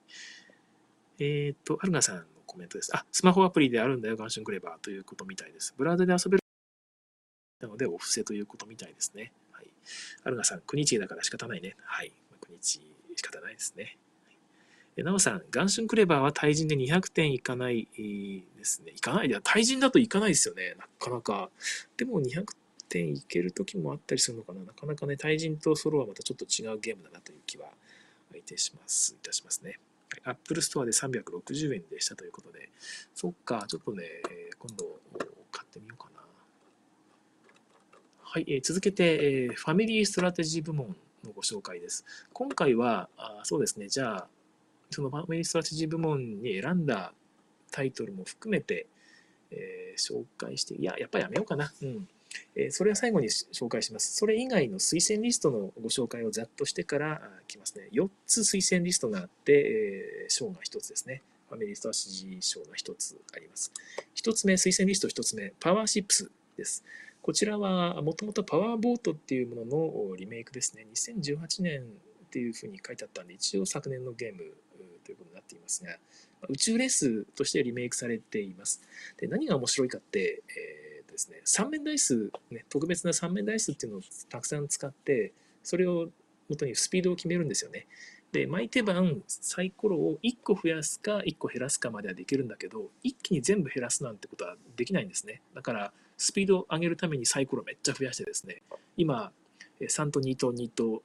[1.19, 2.95] えっ、と、アルガさんのコメントです。
[2.95, 5.73] あ、スマホアプリであるんだよ、ガンシュンクレバーということみたいです。
[5.77, 6.43] ブラウザで遊べる
[7.61, 9.31] なので、お布施ということみたいですね。
[9.51, 9.67] はい。
[10.23, 11.75] アルガさん、国地だから仕方ないね。
[11.83, 12.11] はい。
[12.39, 12.81] 国地
[13.15, 13.97] 仕方ないですね。
[14.97, 17.87] なおさん、 Ganz schön clever は対人で200点いかない
[18.57, 18.91] ですね。
[18.95, 20.75] いかないいや、対人だといかないですよね。
[20.77, 21.49] なかなか。
[21.97, 22.45] でも200
[22.91, 24.61] 点いける時もあったりするのかな？
[24.63, 27.67] なかなかね、対人とソロはまたちょっと違うゲームだなという気は
[28.35, 29.15] いたします。
[29.19, 29.79] いたしますね。
[30.25, 32.69] アップルストアで360円でしたということで、
[33.15, 34.03] そっか、ちょっとね、
[34.59, 34.99] 今度
[35.51, 36.21] 買ってみようかな。
[38.21, 42.03] はい、え、続けて、え、ファミリーストラテジー部門のご紹介です。
[42.33, 44.27] 今回は、あそうですね、じゃあ、
[44.89, 47.13] そのファミリーストラテジー部門に選んだ
[47.71, 48.87] タイトルも含めて、
[49.49, 51.71] えー、紹介して、いや、やっぱやめようかな。
[51.81, 52.07] うん。
[52.55, 54.15] え、それは最後に紹介します。
[54.15, 57.87] それ以外の推薦リストのご紹介をざっとしてから来ますね。
[57.91, 61.21] 4つ推薦リストがあって、えー、賞が1つですね。
[61.49, 63.71] ファミリーストラテジー賞が1つあります。
[64.15, 66.83] 1つ目、推薦リスト1つ目、パワーシップスです。
[67.21, 70.87] こちらはもともとパワーボートっていうもののリメイクですね。
[70.93, 74.39] 2018年っていうふうに書いてあったんで、一応昨年のゲーム
[75.05, 75.97] ということになっていますが、
[76.49, 78.81] 宇宙レースとしてリメイクされています。
[79.17, 80.80] で何が面白いかって、えー
[81.11, 86.09] ですね、3面ダイス、ね、特別な3面ダイスっていうのをたくさん使って、それを
[86.49, 87.87] 元にスピードを決めるんですよね。
[88.31, 95.41] で、毎手番サイコロを1個増やすか1個減らすかまではできるんだけど、一気に全部減らすなんてことはできないんですね。
[95.53, 98.61] だから、スピードを上げるためにサイコロめっちゃ増やしてですね、
[98.95, 99.31] 今、
[99.81, 101.03] 3と2と2と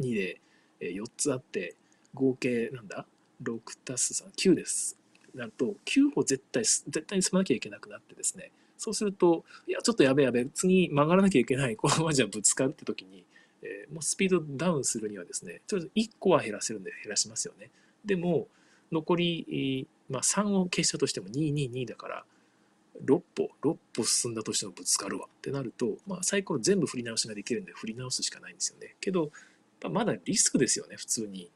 [0.00, 0.40] 2で
[0.80, 1.74] 4つあって、
[2.14, 3.06] 合計なんだ
[3.42, 4.98] ？6たす3、9です。
[5.34, 13.24] なると、9歩絶対、絶対に進まなきゃいけなくなってですね、そうすると、いや、ちょっとやべやべ、次曲がらなきゃいけない、このままじゃぶつかるって時に、
[13.62, 17.70] えー、もうスピードダウンするにはですね、とりあえず1個は減らせるんで減らしますよね。
[18.04, 18.48] でも、
[18.92, 22.24] 残り、まあ、3を消したとしても222だから、
[23.04, 28.94] 6歩、6歩進んだとしてもぶつかるわってなると、まあ、サイコロ全部振り直しができるんで振り直すしかないんですよね。
[29.00, 29.30] けど、
[29.90, 31.50] まだリスクですよね、普通に。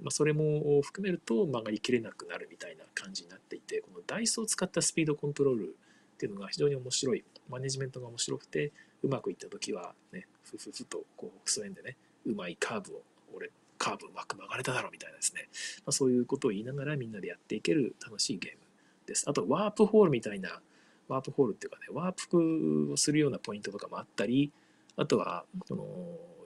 [0.00, 5.76] まあ、それも含めると曲がりきれなくなるみたいな感じになっていて、このダイスを使ったスピードコントロール
[6.22, 8.70] っていうのが非常に面白い、マネジメントが面白くて、
[9.02, 13.02] うまくいった時はね、ふふふとこう、クソ円でね、うまいカーブを、
[13.34, 18.58] 俺、カーブうまく曲がれただろうみたいなですね、まあ、そういうことを言いながらみんなでやっていける楽しいゲーム
[19.06, 19.28] です。
[19.28, 20.62] あと、ワープホールみたいな、
[21.08, 24.52] ワープホールっていうかね、ワープをするようなポイントとかもあったり、
[24.94, 25.84] あとは、この、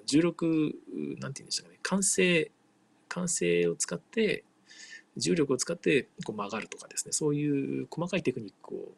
[0.07, 2.51] 16、なんて言うんでしたかね、完成
[3.11, 4.45] 慣性を使って
[5.17, 7.13] 重力を使ってこう曲がるとかですね。
[7.13, 8.89] そういう細かいテクニックを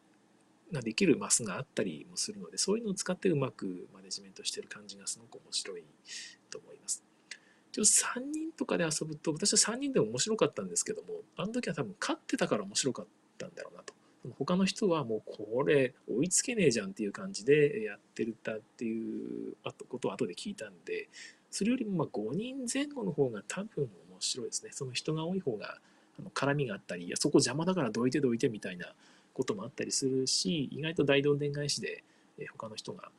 [0.71, 5.83] ができるマスがあったりもするのでそういうのを使ってうまくマネジメントしてる感じがすごく面白い
[6.49, 7.03] と思います。
[7.71, 13.93] ちょ3人とかで遊ぶと私は3人でも面白かったんですけどもあの時は多分勝ってたから面白かったんだろうなと。
[14.37, 19.55] 他の人はもうこれ追いつけねえじゃんっていう感じでやってるたっていう
[19.87, 21.07] ことを後で聞いたんで
[21.49, 24.71] それよりもまあ5人前後の方が多分面白いですね。
[24.73, 25.79] その人が多い方が
[26.33, 28.93] 絡みがあったり、いやそこ邪魔だからどいてどいてみたいな
[29.39, 32.03] こともあったりするし、意外と大どんでん返しで
[32.51, 33.09] 他の人が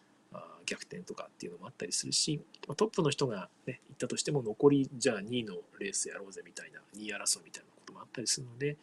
[0.66, 2.38] 逆転とかっていうのもあったりするし、
[2.76, 8.76] トップの人が、ね、行ったとしても残りじゃあ2位のレースやろうぜみたいな、2位争いみたいなこともあったりするので、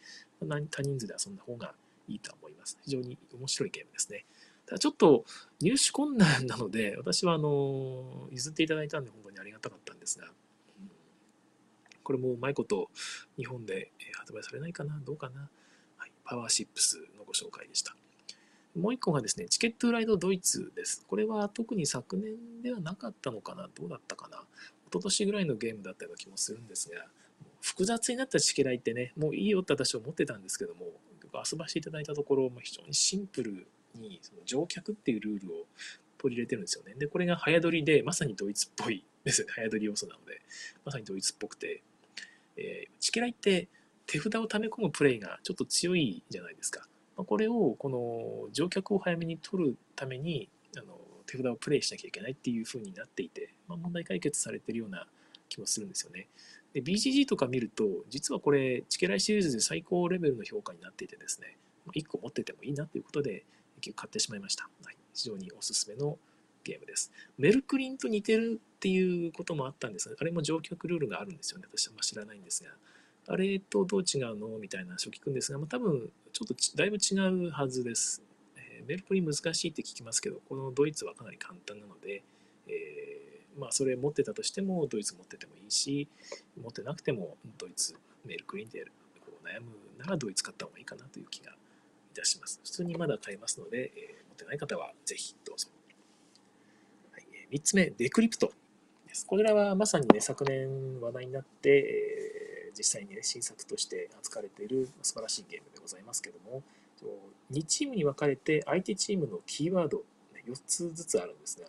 [0.70, 1.74] 多人数で遊んだ方が
[2.08, 2.76] いいと思います。
[2.82, 4.24] 非常に面白いゲームですね。
[4.66, 5.24] ただちょっと
[5.60, 10.26] 入手困難なので、私はあの譲っていただいたんで本当にありがたかったんですが、
[12.02, 12.90] これもうまいこと
[13.36, 15.48] 日本で発売されないかなどうかな、
[16.28, 17.96] パワーシップスのご紹介でした。
[18.78, 21.04] もう一個がですね、チケットライドドイツです。
[21.08, 23.68] これは特に昨年ではなかったのかな？
[23.74, 24.36] どうだったかな？
[24.36, 24.44] 一
[24.92, 27.06] 昨年ぐらいのゲームだったような気もするんですが、
[27.62, 30.86] 複雑になったチケライってね、もういいよって私は思ってたんですけども、
[31.50, 35.64] 遊ばせていただいたところ、非常にシンプルにその乗客っていうルールを
[36.18, 36.94] 取り入れてるんですよね。
[36.94, 39.54] で、これが早撮りで、まさにドイツっぽいですよね。
[39.56, 40.42] 早撮り要素なので、
[40.84, 41.82] まさにドイツっぽくて、
[42.56, 43.68] えー、チケライって
[44.08, 46.88] 手札を溜め込むプレイがちょっと強いじゃないですか。
[47.16, 55.06] ま、これを、この乗客を早めに取るために、あの手札をプレイしなきゃいけないっていう風になっていて、まあ、問題解決されてるような
[55.50, 56.26] 気もするんですよね。
[56.72, 61.58] で、BGG とか見ると、実はこれ、チケライシリーズで最高レベルの評価になっていてですね、
[61.94, 63.44] 1個持っててもいいなということで
[63.80, 64.70] 結局、買ってしまいました。
[64.84, 66.18] はい、非常におすすめの
[66.64, 67.12] ゲームです。
[67.36, 71.66] メルクリンと似てるっていうこともあったんですが、あれも乗客ルールがあるんですよね。
[71.70, 72.70] 私は知らないんですが。
[73.30, 74.48] あれとどう違うの？
[74.58, 77.14] みたいな話を聞くんですが、まあ、多分ちょっとだいぶ違
[77.46, 78.22] うはずです。
[78.56, 82.22] えー、メルクリ難しいって聞きますけど、このドイツはかなり簡単なので、
[82.68, 86.08] えー、まあ、それ持ってたとしてもドイツ持っててもいいし、
[86.58, 88.86] 持ってなくてもドイツ、メルクリンで
[89.20, 89.66] こう悩む
[89.98, 91.54] ならドイツ買った方がいいかなという気がい
[92.14, 92.60] たします。
[92.64, 95.68] 普通にまだ買えますので、えー、持ってない方はぜひどうぞ。
[97.12, 98.52] はい、3つ目、デクリプト
[99.06, 99.26] です。
[99.26, 102.47] こちらはまさにね、昨年話題になって、えー
[102.78, 106.62] 実際に、ね、新作として扱われている素晴らしいゲームでございますけども、
[107.50, 110.04] 2チームに分かれて相手チームのキーワード、
[110.46, 111.66] 4つずつあるんですが、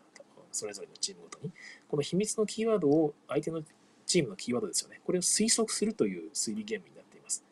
[0.52, 1.52] それぞれのチームごとに、
[1.88, 3.64] この秘密のキーワードを相手の
[4.06, 7.44] チームのキーワードですよね、これを推測するという推理ゲームになっています。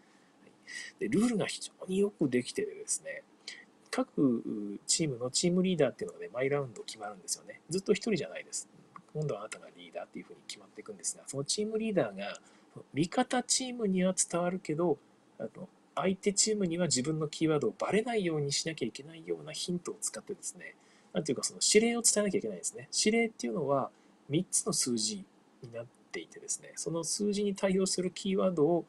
[1.00, 3.24] でルールが非常によくできててですね、
[3.90, 7.62] 各チームのチームリーダーっていうのがね、毎ラウンド決まるんですよね。
[7.70, 8.68] ずっと1人じゃないです。
[9.14, 12.40] 今度はあなたがリーダーっていうふうに決まっていくんですが、そのチームリーダーが
[12.94, 14.98] 味方チームには伝わるけど、
[15.40, 20.76] あの相手チームには自分のキーワードをバレないようにしなきゃいけないようなヒントを使ってですね、
[21.14, 22.90] なんていうかその指令を伝えなきゃいけないんですね。
[23.06, 23.90] 指令っていうのは
[24.30, 25.26] 3つの数字
[25.64, 28.86] になっていてですね、その数字に対応するキーワードを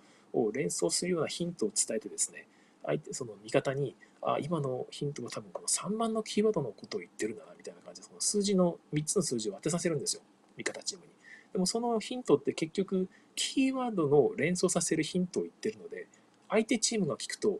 [0.52, 2.46] 連想するようなヒントを伝えてですね、
[2.84, 10.22] 相手、その味方に、あ、今のヒントは多分この3番のキーワードのことを言ってるな、みたいな感じで、その数字の3つの数字を当てさせるんですよ。
[10.56, 11.12] 味方チームに。
[11.52, 16.06] でもそのヒントって結局、キーワードの連想させるヒントを言ってるので、
[16.48, 17.58] 相手チームが聞くと、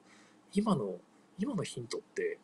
[0.53, 0.97] 今の、
[1.39, 2.39] 今のヒントって、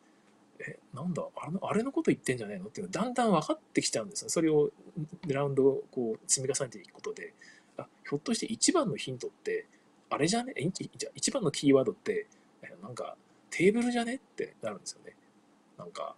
[0.59, 2.67] え、なんだ、あのあれのこと言ってんじゃないの？
[2.67, 4.29] っていうのだんだん分かってきちゃうんですよ。
[4.29, 4.71] それを
[5.27, 7.33] ラウンドをこう積み重ねていくことで、
[7.77, 9.65] あ、ひょっとして一番のヒントって、
[10.09, 10.53] あれじゃね？
[10.55, 12.27] えじゃ一番のキーワードって、
[12.81, 13.17] なんか
[13.49, 14.15] テーブルじゃね？
[14.15, 15.13] ってなるんですよね。
[15.77, 16.15] なんか、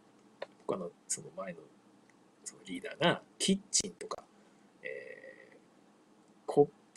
[0.68, 1.60] 他のその前の
[2.44, 4.24] そのリーダーがキッチンとか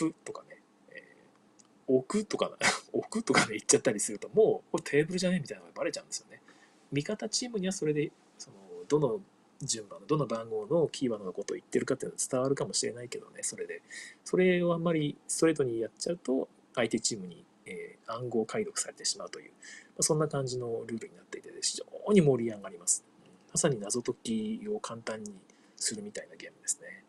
[0.08, 2.50] プとかね、えー、置くとか、
[2.92, 6.40] 置くとかで言っちゃったりすると、もうこれテーブルじゃねみたいなのがバレちゃうんですよね。
[6.92, 8.56] 味方チームにはそれで、その、
[8.88, 9.20] どの
[9.62, 13.82] 順番の、どの番号のキーワードのことを言ってるかっていうのは伝わるかもしれないけどね、それで。
[14.24, 19.56] それをあんまりストレートにやっちゃうと、相手チームに、えー、暗号解読されてしまうという、ま
[20.00, 23.04] あ、そんな感じのルールになっていて、非常に盛り上がります。
[23.52, 25.34] まさに謎解きを簡単に
[25.76, 26.99] するみたいなゲームですね。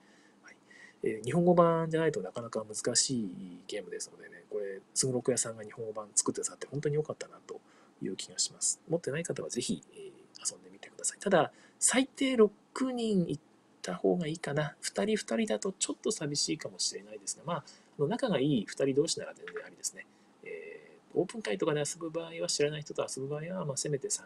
[1.03, 7.59] えー、日本語版じゃないとなかなか難しいゲームですのでね、これ、すぐろく屋さんが日本語版作ってくださって本当に良かったなと
[8.01, 8.79] いう気がします。
[8.89, 11.19] 持ってない方はぜひ、えー、遊んでみてください。
[11.19, 12.49] ただ、最低6
[12.91, 13.41] 人行っ
[13.81, 14.75] た方がいいかな。
[14.83, 17.63] 2人2人だとちょっと寂しいかもしれないですが、まあ、
[17.99, 20.05] の仲がいい2人同士なら全然ありですね。
[20.43, 24.23] えー、オープン会とかで遊ぶ場合は知らない人と遊ぶ場合は、まあ、せめて3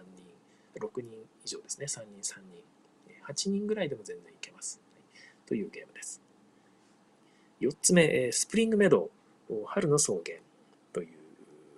[0.74, 1.12] 人、6人
[1.46, 1.86] 以上ですね。
[1.86, 2.66] 3人、3人。
[3.28, 4.80] 8人ぐらいでも全然いけます。
[4.94, 6.25] はい、というゲームです。
[7.62, 9.10] 4つ目、スプリングメド
[9.50, 10.38] ウ、春の草原
[10.94, 11.08] という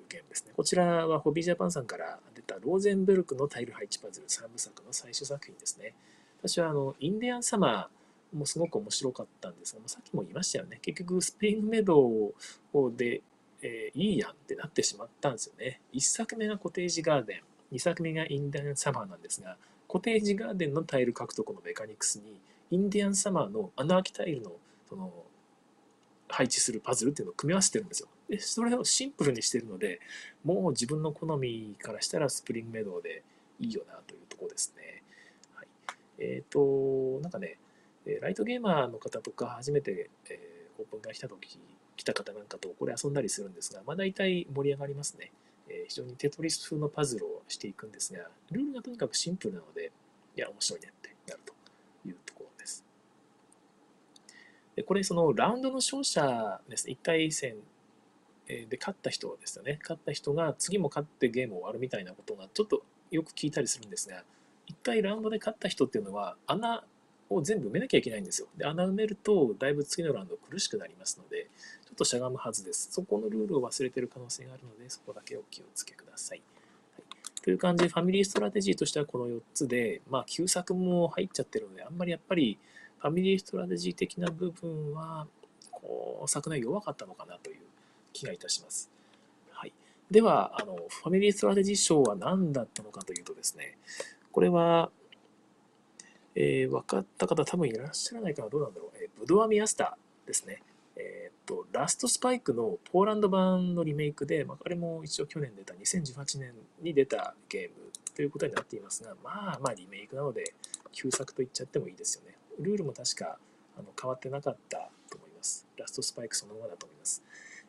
[0.10, 0.54] ゲームですね。
[0.56, 5.94] こちらはホビージャパンさんから出たローゼンベルクのタイル配置パズル3部作の最終作品ですね。
[6.40, 10.80] 私はあのインディアンサマーもすごく面白かったんですが、さっきも言いましたよね。
[10.82, 12.34] 結局スプリングメドウ
[12.96, 13.22] で、
[13.62, 15.82] えー、いいやんってなってしまったんですよね。
[15.94, 17.38] 1作目がコテージガーデ
[17.72, 24.52] ン、2作目がインディアンサマーなんですが、コテージガーデンのタイル獲得のメカニクスに、インディアンサマーの穴開きタイルの
[24.90, 25.12] その
[26.30, 28.10] 配置するパズルっていうのを組み合わせてるんですよ。
[28.30, 30.00] で、それをシンプルにしてるので、
[30.44, 33.24] もう自分の好みからしたらスプリングメドウで
[33.60, 35.04] いいよなというとこですね。
[35.56, 35.68] はい。
[36.20, 37.58] えっ、ー、と、なんかね、
[38.22, 41.60] ライトゲーマーの方とか、初めて、えー、オープンが来た時、
[41.96, 45.32] 来た方なんかとこれ遊んだりするんですが、まあ大体盛り上がりますね。
[45.70, 49.92] えー、非常にテトリス風のパズルをしていくんですが、ルールがとにかくシンプルなので、
[50.36, 51.54] いや、面白いねってなると
[52.08, 52.48] いうところ
[54.78, 57.56] で、これ、そのラウンドの勝者ですね、1回戦
[58.48, 64.23] で勝った人ですよね、勝った人が次も勝ってゲームを終わるみたいなことがちょっとよく聞いたりするんですが、
[64.67, 66.86] 1回ラウンドで勝った人っていうのは穴
[67.30, 68.48] を全部埋めなきゃいけないんですよ。
[68.56, 71.50] で、穴埋めるとだいぶ次のラウンド苦しくなりますので、
[71.86, 72.90] ちょっとしゃがむはずです。
[72.92, 76.42] そこのルールを忘れてる可能性があるので、そこだけお気をつけください。
[76.94, 82.60] はい、という感じで、ファミリーストラテジーとしてはこの4つで、まあ、旧作も入っちゃってるので、あんまりやっぱり
[83.00, 85.27] ファミリーストラテジー的な部分は、
[85.71, 87.58] こう、昨年弱かったのかなという
[88.13, 88.89] 気がいたします。
[89.52, 89.73] はい。
[90.10, 93.77] では、あの、ファミリーストラテジー賞は何だったのかというとですね、
[94.31, 94.89] これは、
[96.35, 98.98] えー、分かった方多分いらっしゃらないかな、どうなんだろう。
[99.02, 100.62] えー、ブドワミアスターですね。
[100.95, 107.87] えっ、と、ラストスパイクのポーランド版のリメイクで、まあ、あれも一応去年出た、2018年に出たゲーム
[108.18, 110.56] ということになっていますが、まあまあリメイクなので、
[110.92, 112.36] 旧作と言っちゃってもいいですよね。
[112.60, 113.38] ルールも確か
[113.78, 115.68] あの変わってなかったと思います。
[115.78, 117.22] ラストスパイクそのままだと思います。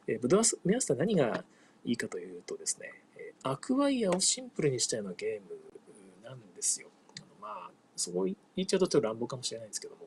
[0.07, 1.45] えー、ブドワミアスター何が
[1.85, 6.89] いいかというとですね、えアクワイアをシンプルにしたようなゲームなんですよ。
[7.19, 8.35] あのまあ、そう言
[8.65, 10.07] っちゃうとちょっと乱暴かもしれないんですけども、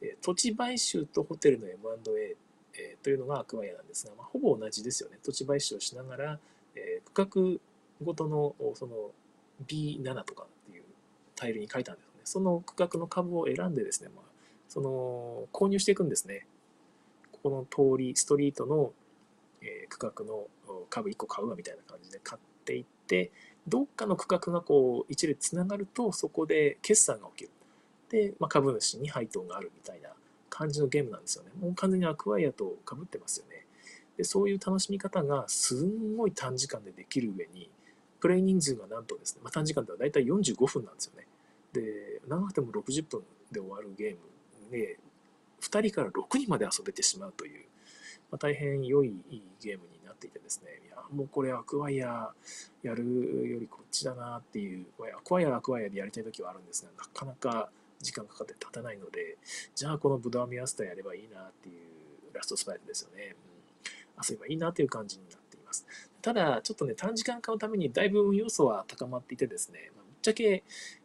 [0.00, 2.36] え土地買収とホテルの M&A、
[2.74, 5.20] えというのがアクワイアなんですが、まあ、ほぼ同じですよね。
[5.22, 6.40] 土地買収をしながら、
[6.74, 7.60] え区
[8.00, 9.12] 画ごとのその
[9.66, 10.84] B7 とかっていう
[11.34, 12.10] タイルに書いたんですね。
[12.24, 14.24] その区画の株を選んでですね、まあ、
[14.68, 16.46] その購入していくんですね。
[17.32, 18.92] ここの通り、ストリートの、
[19.62, 20.46] え区画の
[20.90, 23.30] 株1個買うわみたいな感じで買っていって、
[23.68, 27.50] どっかの区画がこう一列つながると、そこで決算が起きる。
[28.10, 30.10] で、まあ、株主に配当があるみたいな
[30.48, 31.50] 感じのゲームなんですよね。
[31.60, 33.66] もう完全にアクワイアと被ってますよね。
[34.16, 37.68] で、そういう楽しみ方がすんごい短時間でできる上に、
[38.26, 41.28] プレイ人数がなんとですね、まあ、短時間ではだいたい45分なんですよね。
[41.72, 43.22] で、長くても60分
[43.52, 44.98] で終わるゲームで、
[45.60, 47.66] 2人から6人まで遊べてしまうという、
[48.32, 49.14] まあ、大変良い
[49.62, 52.32] ゲームになっていてですね、いや、もうこれアクワイア
[52.82, 53.04] やる
[53.48, 57.70] よりこっちだなっていう、アクワイアアクワイアでやりたい時はあるんですが、なかなか
[58.00, 59.38] 時間かかって立たないので、
[59.76, 63.36] じゃあこのブドアミアスターやればいいなっていうラストスパイクですよね。
[64.16, 65.86] うん、遊べばいいなっていう感じになっています。
[66.26, 70.64] ただ、ちょっとね、短時間買うためにだいぶ運要素は高まっていてですね、ぶっちゃけ、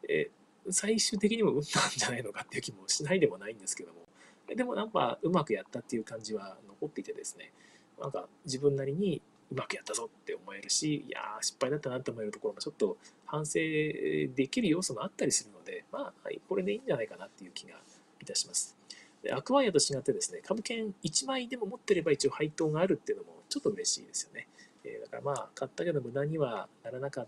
[0.10, 0.32] え
[0.72, 4.00] 最終的にも運なんじゃないのかっていう気もしないでもないんですけども、
[4.48, 7.54] でもなんかうまくやったっていう感じは残っていてですね、
[8.02, 12.98] なんか自分なりにうまくやったぞって思えるし、いやー失敗だったなって思えるところもちょっと
[13.28, 17.76] 反省できる要素もあったりするので、まあ、はい、これでいいんじゃないかなっていう気が
[18.20, 18.76] いたします。
[19.22, 24.48] でアクワイアと違ってですね、株券1枚でも持ってれば一応配当があるっていうのもちょっと嬉しいですよね。
[24.84, 27.28] えー、だからまあ、買ったけど無駄にはならなかっ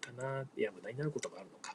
[0.00, 1.74] たな、いや、無駄になることもあるのか。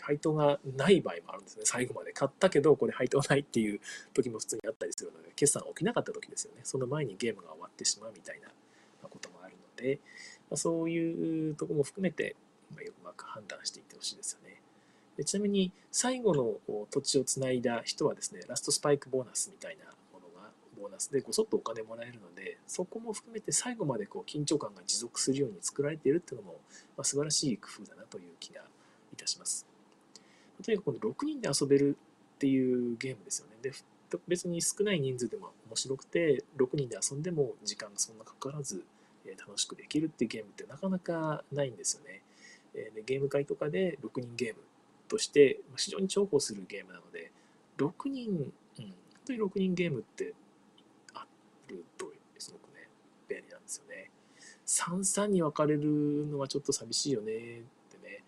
[0.00, 1.62] 配当がない場合もあるんですね。
[1.66, 3.80] 最後まで買ったけど、これ配当ないっていう
[4.14, 6.60] 時も普通にあったりするので、決算起きなかった時ですよね。
[6.64, 8.48] その前にゲームが終わってしまうみたいな
[9.08, 9.98] こともあるので、
[10.50, 12.36] まあ、そういうとこも含めて、
[12.74, 14.60] まあ、うまく判断していってほしいですよね。
[15.16, 19.84] でちなみに、最後の土地をつないだ人はですね、ラストスパイクボーナスみたいな、
[20.82, 26.60] ボーナスでごそっとお金もらえるので、そこも含めて最後までこう緊張感が持続するように作られているっていうのも、
[26.96, 28.62] まあ、素晴らしい工夫だなという気が
[29.12, 29.66] いたします。
[30.62, 31.96] とにかくこの6人で遊べる
[32.34, 33.56] っていうゲームですよね。
[33.62, 33.72] で、
[34.28, 38.84] 別に少ない人数でも面白くて、6人で遊んでも時間がそんなかからず、
[39.38, 42.22] 楽しくできるっていうゲームってなかなかないんですよね。
[42.74, 44.60] でゲーム会とかで6人ゲーム
[45.08, 47.30] として非常に重宝するゲームなので、
[47.78, 48.92] 6人、うん、本
[49.26, 50.34] 当に6人ゲームって
[51.72, 52.12] ると
[52.42, 52.88] すごくね、
[53.28, 54.10] 便利なんですよね。
[54.66, 57.34] 3、3に分かれるのはちょっと寂しいよねっ
[57.90, 58.22] てね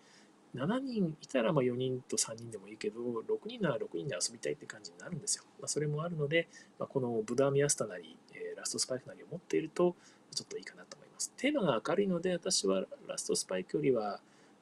[0.55, 5.43] 7人いたらま4人と3人でもいいけど、6人なら6人で遊びたいって感じになるんですよ。
[5.59, 6.47] まあ、それもあるので、
[6.79, 9.95] まあ、このブダミアスタなり、えー、ラストスパイクなりを持っていると、
[10.33, 11.33] ちょっといいかなと思います。
[11.35, 14.21] テーマが明るいので、私はラストスパイクよりは、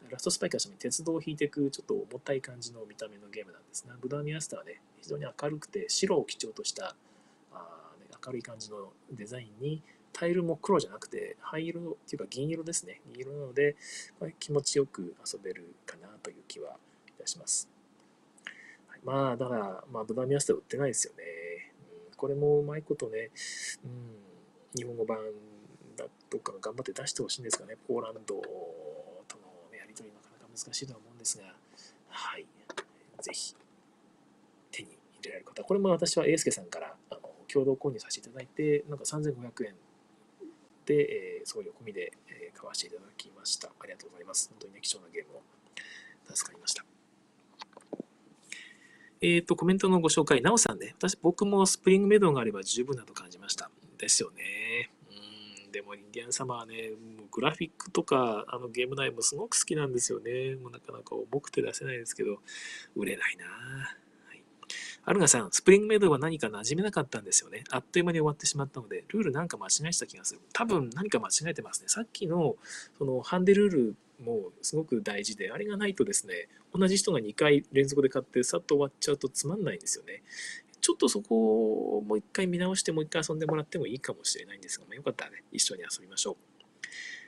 [0.10, 6.96] ラストスパイクはちなみに鉄道を引いていくちょっと重たい感じの見た目のゲームなんですが、ブダミアスタはね、非常に明るくて白を基調とした、
[8.26, 9.82] 明るい感じのデザインに、
[10.14, 13.02] タイルも黒じゃなくて灰色っていうか銀色ですね。
[13.12, 13.76] 銀色なので、
[14.20, 17.68] まあ、気持ちよく遊べるかなという気はいたします。
[18.88, 21.24] はい、まあ、だから、まあ、ブダミアスタ売ってないですよね。
[22.12, 23.32] うん、これもうまいことね、
[23.84, 24.16] うん、
[24.76, 25.18] 日本語版
[25.98, 27.76] だとか頑張って出してほしいんですかね。
[27.88, 31.56] ポーランドとのやり取りなかなか難しいとは思うんですが、
[32.10, 32.46] はい。
[33.20, 33.56] ぜひ、
[34.72, 35.64] 手に入れられる方。
[35.64, 39.76] これも私は英介さんからあの共同購入させていただいて、なんか3500円
[40.86, 40.96] で、
[41.40, 43.68] えー、送料込みで、えー、買わせていただきました。
[43.68, 44.50] ありがとうございます。
[44.50, 45.42] 本当にね、貴重なゲームを
[46.34, 46.84] 助かりました。
[49.22, 53.70] えっ、ー、と、コメントのご紹介、なおさんね、私、僕もスプリングメドウがあれば十分だと感じました。
[53.98, 54.92] ですよね。
[55.66, 60.56] うん、でも、インディアンサマーね、もうグラフィックとか、あのゲーム内もすごく好きなんですよね。
[60.56, 62.40] もうなかなか重くて出せないですけど、
[62.96, 63.46] 売れないな
[65.06, 67.66] アルガさん、スプリングメイドは何か馴染めなかったんですよね。
[67.70, 70.40] あっという間に終わってしまったので、ルールなんか間違えした気がする。
[70.54, 71.90] 多分何か間違えてますね。
[71.90, 72.56] さっきの、
[72.98, 80.24] その、ハンデルールもすごく大事で、あれがないとですね、同じ人が2回連続で買って、さっと終わっちゃうとつまんないんですよね。
[80.80, 86.36] ちょっとそこをもう一回見直して、もう一回遊んでもらってもいいかもしれないんですが、まあ、よかったらね、一緒に遊びましょう。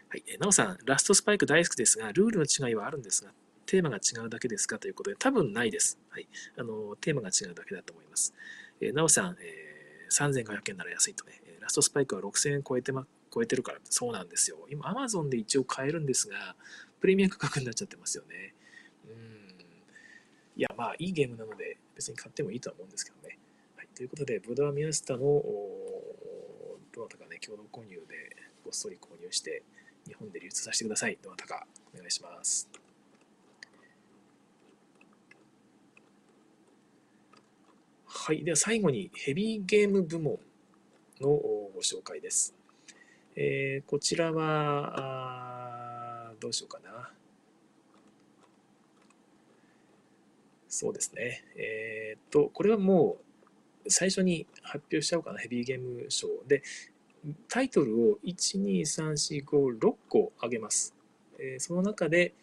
[0.09, 0.23] はい。
[0.39, 3.31] なおさん、ラストスパイク大好きですが、ルールの違いはあるんですが、
[3.65, 5.99] テーマが違うだけですかということで、多分ないです。
[6.09, 6.27] はい。
[6.57, 8.33] あの、テーマが違うだけだと思います。
[8.81, 14.57] えー、なおさん、えー、3500円なら安いとね、ラストスパイクは6000円超えてま、超えてるから、そうなんですよ。
[14.69, 16.55] 今、アマゾンで一応買えるんですが、
[16.99, 18.53] プレミア価格になっちゃってますよね。
[19.07, 19.65] うん。
[20.55, 23.39] いや、まあ、いいゲームなので、別に買ってもいいとは思うんですけどね。
[23.75, 23.87] はい。
[23.95, 25.19] ということで、ブドウミヤスタの、
[26.93, 29.63] どなたかね、共同購入で、こっそり購入して、
[30.05, 31.17] 日本で流通させてください。
[31.23, 32.84] どなたか、お願いします。
[38.17, 38.45] はい。
[38.45, 40.39] では最後にヘビーゲーム部門
[41.19, 42.55] のご紹介です。
[43.35, 47.11] えー、こちらは、どうしようかな。
[50.69, 51.43] そうですね。
[51.57, 53.17] えー、っと、これはも
[53.85, 55.39] う最初に発表しちゃおうかな。
[55.39, 56.63] ヘビーゲーム賞で、
[57.49, 60.95] タイトルを1、2、3、4、5、6個あげます。
[61.37, 62.33] えー、その中で、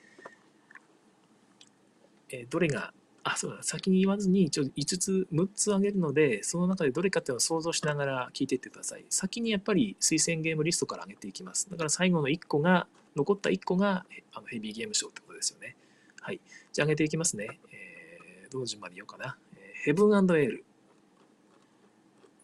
[2.29, 2.93] えー、どれが
[3.25, 9.05] あ、そうだ、先に言わずに一応5つ、6つあげるので、その中でどれかっていうのを想像しながら聞いていってください。
[9.11, 11.71] 先にやっぱり推薦ゲームリストから上げていきます。
[11.71, 15.77] だから最後の1個が、残った1個があのヘビーゲーム賞ってことですよね。
[16.21, 16.41] はい。
[16.73, 17.61] じゃあ上げていきますね。
[17.71, 19.37] えー、どの順番で言おうかな。
[19.55, 20.65] えー、ヘブンエール、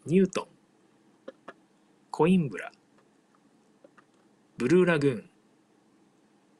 [0.07, 0.47] ニュートン、
[2.11, 2.71] コインブラ、
[4.59, 5.31] ブルーラグーン、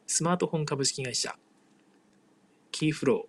[0.07, 1.37] スマートフォン株式会社、
[2.71, 3.28] キーフロー、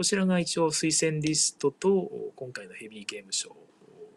[0.00, 3.54] こちらが一応推薦リストと今回のヘビーゲーム賞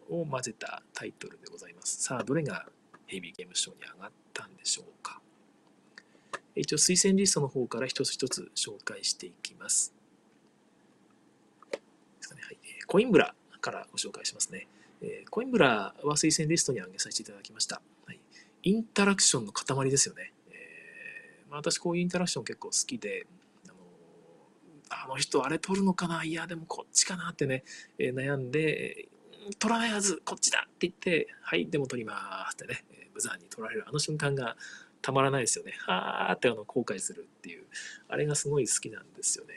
[0.08, 2.02] を混ぜたタイトルでございます。
[2.02, 2.64] さあ、どれが
[3.04, 5.20] ヘビーゲーム賞に上がったんでしょうか。
[6.56, 9.92] 一応推薦リストの方から一つ一つ紹介していきます。
[12.86, 14.66] コインブラからご紹介しますね。
[15.28, 17.82] コインブラは推薦リストに挙げさせていただきました。
[18.62, 20.32] インタラクションの塊ですよね。
[20.50, 23.26] えま、私こういうインタラクション結構好きで、
[25.04, 26.24] あの人あれ取るのかな？
[26.24, 27.64] いやでもこっちかなってね、
[27.98, 29.08] えー、悩んで、
[29.58, 34.56] 取らないはずこっちだって言ってはいでも取りますってね、えー、無残に取られるあの瞬間が
[35.02, 35.74] たまらないですよね。
[35.80, 37.64] はーってあの後悔するっていう。
[38.08, 39.54] あれがすごい好きなんですよね、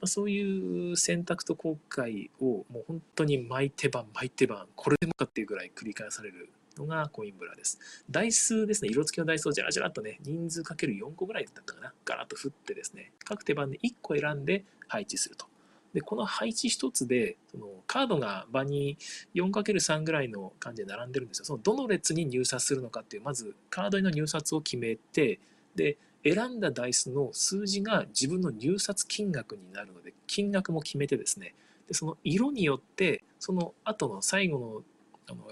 [0.00, 7.78] まあ、そういう選択と後悔をもう本当に巻いてば巻いてばこれでもかっていうぐらい繰り返されるのがコインブラです。
[8.10, 15.46] 台数ですね、色付きの台数をじゃらじゃらっとね、人数かける4個ぐらいだったかな、ガラッと振ってですね、各手番で1個選んで配置すると。
[15.94, 18.98] で、この配置1つで、そのカードが場に
[19.34, 21.44] 4×3 ぐらいの感じで並んでるんですよ。
[21.44, 25.38] そのどの列に入札するのかっていう、まずカードの入札を決めて、
[25.76, 31.54] で、選んだダイスの数字が自分の入札金額になるので、金額も決めてですね、
[31.86, 34.82] でその色によって、その後の最後の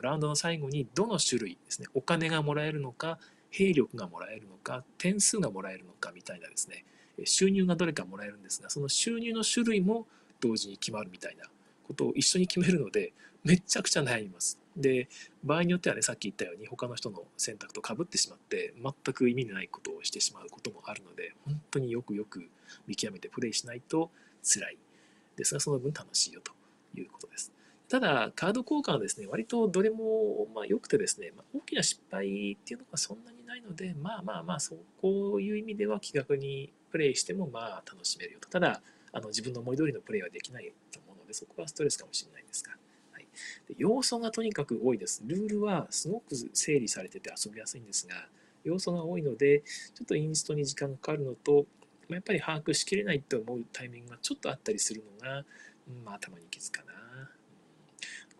[0.03, 3.18] ラウンドの最後にどの種類ですねお金がもらえるのか
[3.51, 6.85] 兵力がもらえるのか点数がもらえるのかみたいなですね
[7.25, 10.07] 収入がどれかもらえるんですがその収入の種類も
[10.41, 11.45] 同時に決まるみたいな
[11.87, 13.12] ことを一緒に決めるので
[13.45, 14.59] めちゃくちゃ悩みます。
[14.77, 15.09] で
[15.45, 22.49] 場合によってはねさっき言ったように他の人の選択とかぶってしまって全く意味のないことをしてしまうこともあるので本当によくよく
[22.87, 24.11] 見極めてプレイしないと
[24.43, 24.79] 辛い
[25.37, 26.53] ですがその分楽しいよと
[26.99, 27.53] いうことです。
[27.93, 38.49] ただ、カード交換はですね、割とどれもまあ良くてですね、まあ、大きな失敗っていうのがそんなにないので、まあまあまあ、そうこういう意味では気楽にプレイしてもまあ楽しめるよと。
[38.49, 38.80] ただ、
[39.12, 42.72] あの自分の思い通りのプレイはできないと思うので、そこはストレスかもしれないんですが。
[43.12, 43.26] はい、
[43.68, 45.22] で要素がとにかく多いです。
[45.26, 48.14] ルールはすごく整理されてて遊びやすいんですが、
[48.64, 51.66] 要素が多いので、ちょっとインストに時間がかかるのと
[52.09, 55.45] ま、やっぱり把握しきれないと思うタイミングがちょっとあったりするのが、
[55.88, 57.02] うんまあ、頭に気づかな。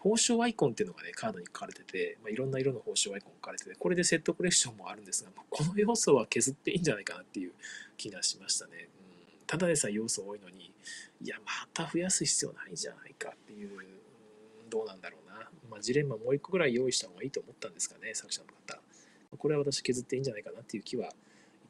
[0.03, 7.53] 報奨アイコンっていうのがね、カードに書かれてて、まあ、いろんな色の報奨アイコン書かれてて、これでセットコレクションもあるんですが、まあ、この要素は削っていいんじゃないかなっていう
[7.96, 8.88] 気がしましたね。
[9.40, 10.72] うん、ただでさえ要素多いのに、
[11.22, 15.48] いや、また増やす必要ないんじゃないかっていう、うん、どうなんだろうな。
[15.70, 18.82] まあ、ジレンマもう一個ぐらい用意した方がいいと思ったんですかね、作者の方。
[19.38, 21.12] これは私削っていいんじゃないかなっていう気はい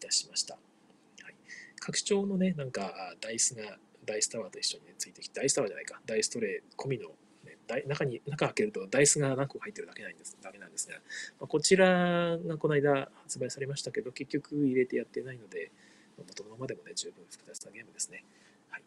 [0.01, 0.55] たしました。
[0.55, 1.35] はい、
[1.79, 7.11] 拡張のね、なんか、ダイスが、ダイスタワーと一緒に、ね、ついてきて、ダイスタワーじゃないか、ダイストレイ込みの
[7.87, 10.97] 中に、中開けるとダイスが何個入ってるだけなんです、だけなんですが、
[11.41, 15.71] まあ、こちらがこの間発売されましたけど、結局入れてやってないので、
[16.19, 18.25] 元のままでもね、十分複雑なゲームですね。
[18.71, 18.83] はい。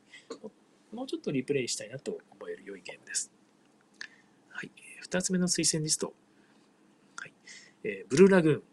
[0.94, 3.32] もうちょっとリプレイしたいなと思える良いゲームです。
[4.50, 4.72] はい。
[5.02, 6.14] 二つ目の推薦リスト。
[7.18, 7.34] はい。
[7.84, 8.64] えー、ブルーラグーン。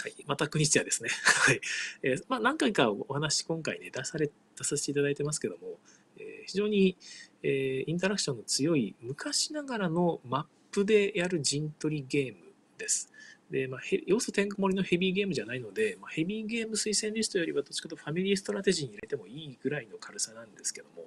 [0.00, 0.14] はい。
[0.26, 1.10] またクニチアですね。
[1.46, 1.60] はい。
[2.02, 5.78] えー、まあ、何回かお話今回ね、出され、出させていただいてますけども、
[6.18, 6.96] えー、非常に、
[7.42, 12.38] えー、インタラクションの強い昔ながらのマップでやる陣取りゲーム
[12.78, 13.12] です。
[13.50, 21.04] で、まあ、要素てんこ盛りのヘビーゲームじゃないので、まあ、ヘビーゲーム推薦リストよりはどっちかとファミリーストラテジーに入れてもいいぐらいの軽さなんですけども、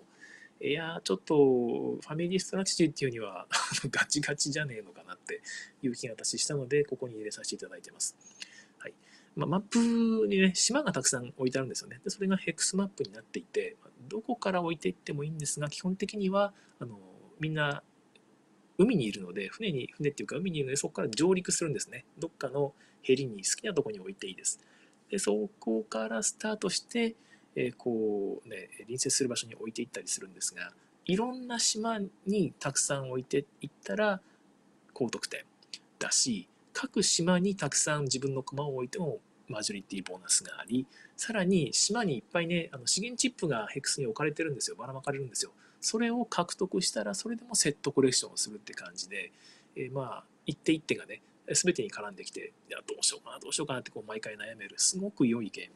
[0.60, 3.48] いやちょっとファミリーストラテジーっていうには
[3.90, 5.42] ガチガチじゃねえのかなって
[5.82, 8.16] いう気が私したので、ここに入れさせていただいてます。
[8.80, 8.94] はい
[9.36, 12.00] まあ、マップにね、島がたくさん置いてあるんですよね。
[12.04, 13.76] でそれがヘックスマップになっていて、
[14.08, 16.99] どこから置いていってもいいんですが、基本的にはあの
[17.39, 17.84] みんな
[18.78, 22.06] 海にいるので、船に、船っていうか海にいるので、そこから上陸するんですね。
[22.18, 24.60] どっかのヘリに好きなとこに置いていいです。
[25.10, 27.16] で、そこからスタートして、
[27.56, 30.72] えー、こうね、隣接する場所に置いていったりするんですが、
[31.06, 34.22] いろんな島にたくさん置いていったら
[34.93, 35.43] 高得点
[35.99, 39.20] だし、各島にたくさん自分の駒を置いても
[39.52, 40.86] マジョリティボーナスがあり、
[41.18, 44.76] さらに島にいっぱいね、あの資源チップがヘックスに置かれてるんですよ。
[44.76, 45.52] ばらまかれるんですよ。
[45.80, 49.32] それを獲得したら、それでもセットコレクションをするって感じで、
[49.76, 51.22] えー、まあ、一手一手がね、
[51.54, 55.74] 全てに絡んできて、いや、どうしようかな、どうしようかなってこう毎回悩める、すごく良いゲーム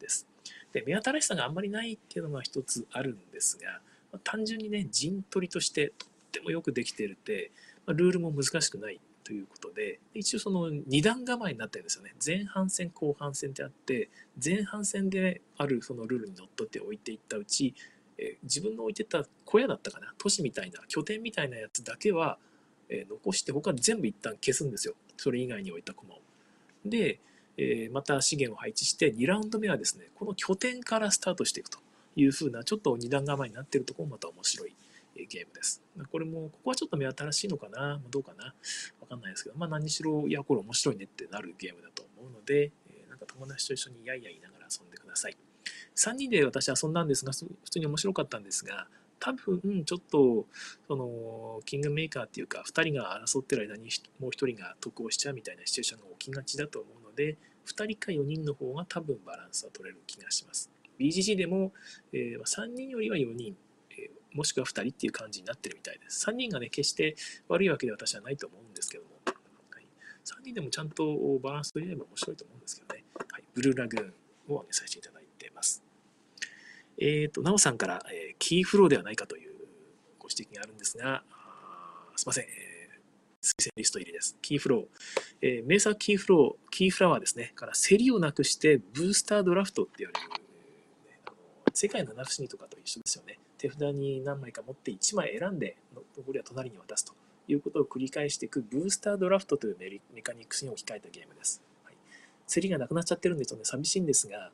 [0.00, 0.26] です。
[0.72, 3.80] で、目新しさがあんまりないっていうのが一つあるんですが、
[4.12, 7.50] ま、単純にね、陣取りとしてとってもよくできてるって、
[7.86, 12.14] ルールも難しくないということで、一応その2段構えになってるんですよね。
[12.24, 14.08] 前半戦、後半戦ってあって、
[14.42, 17.74] 前半戦であるそのルールにのっとって置いていったうち、
[18.18, 22.38] え自分の置いてた小屋だったかな都市みたいな拠点みたいなやつだけは、
[22.88, 26.18] え残して他全部一旦消すんですよそれ以外に置いた駒を
[26.84, 27.20] で、
[27.56, 31.78] えまた資源を配置して2ラウンド目はですねこの拠点からスタートしていくと
[32.16, 34.74] いうふうなちょっと二段構えになってるとこもまた面白い
[35.14, 35.82] ゲームです。
[36.10, 38.54] これも、ここはちょっと目新しいのかなどうかな
[39.12, 42.72] かんないですけど、まあ何しろ、いや、これ面白いねってなるゲームだと思うので、
[43.08, 45.36] なんか友達と一緒にやいや言いながら遊んでください。
[45.94, 48.86] 3人で私遊んだんですが、普通に面白かったんですが、
[49.20, 50.46] 多分ちょっと
[50.88, 53.88] そのキングメーカーっていうか2人が争ってる間に
[54.18, 57.36] もう1人が得をしちゃうみたいなシチュエーションが起きがちだと思うので
[57.66, 61.70] 2人か4人の方が多分バランスは取れる気がします BGG でも、
[62.12, 63.56] えー、3人よりは4人、
[64.34, 66.28] もしくは2人っていう感じになってるみたいです。
[66.28, 67.16] 3人がね決して
[67.48, 69.86] 悪いわけで私はないと思うんですけども、はい、
[70.24, 75.82] 3人でもちゃんとバランス取れれば面白いと思うんですけどね、はい、ブルーラグーンを挙げさせていただいてます。
[76.98, 79.52] えっ、ー、と、なおさんから、えー、キーフローではないかという
[80.18, 81.24] ご指摘があるんですが、
[82.16, 84.38] すいません、えー、推薦リスト入りです。
[84.42, 84.84] キーフロー。
[85.40, 87.52] えー、名作キーフロー、キーフラワーですね。
[87.54, 90.41] から、競りをなくしてブースタードラフトって言われる、
[91.74, 93.38] 世界の七不思議とかと一緒ですよね。
[93.58, 95.76] 手札に何枚か持って1枚選んで、
[96.16, 97.14] 残りは隣に渡すと
[97.48, 99.76] いうことを繰り返していくブースタードラフトという
[100.14, 101.62] メカニクスに置き換えたゲームです。
[101.84, 101.94] はい、
[102.48, 104.50] 競りがなくなっちゃってるんで、ちょっとね、寂しいんですが、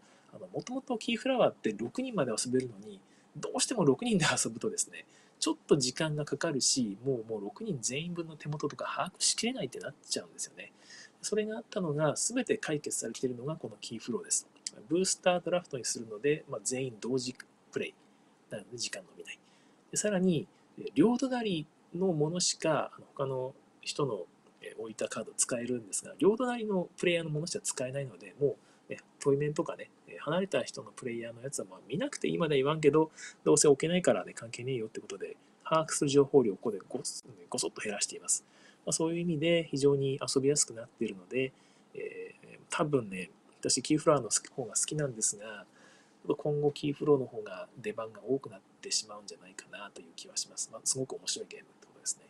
[0.52, 3.00] もともとキーフラワーって6人まで遊べるのに、
[3.36, 5.04] どうしても6人で遊ぶとですね、
[5.40, 10.72] ちょっと時間がかかるし、もうもう6人全員分の手元とか把握しきれないってなっちゃうんですよね。
[11.22, 14.46] それがあったのが、全て解決されているのがこのキーフローです。
[14.88, 17.34] ブースタードラフトにするので、まあ、全員同時
[17.72, 17.94] プレイ
[18.50, 19.38] なので時間伸びない。
[19.90, 20.46] でさらに、
[20.94, 24.26] 両隣のものしか他の人の
[24.78, 28.56] 置いたカード使えるんですが、両隣のプレイヤーのものしか使えないので、も
[28.88, 29.90] う、ね、対面とかね、
[30.20, 33.10] 離れた人のプレイヤーのやつはまあ見なくていいまで言わんけど、
[33.44, 36.98] どうせ置けないからね、関係ねえよってことで、把握する情報量をここでご
[37.50, 38.44] ごそっと減らしています。
[38.86, 41.52] まあ、そういう意味で非常に遊びやすくなっているので、
[41.94, 43.30] えー、多分ね、
[43.60, 45.66] 私キーフラーの方が好きなんですが、
[46.36, 50.70] 今後キーフローの方が出番が多くなってしまうんじゃないかなという気はします。
[50.72, 52.26] まあ、すごく面白いゲームってことですね。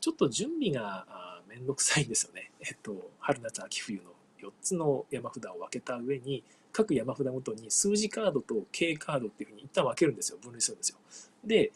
[0.00, 1.06] ちょっと準備が
[1.48, 2.50] めんどくさいんですよね。
[2.60, 4.02] えっと、春夏秋冬の
[4.40, 10.38] 4つの山札を分けた上に、各山札ごとに数字カードと K カードっていうふうに一旦分けるんですよ。
[10.38, 10.98] 分類するんですよ。
[11.44, 11.72] で、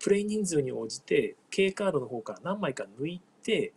[0.00, 3.72] プレイ人数に応じて K カードの方から何枚か抜いて、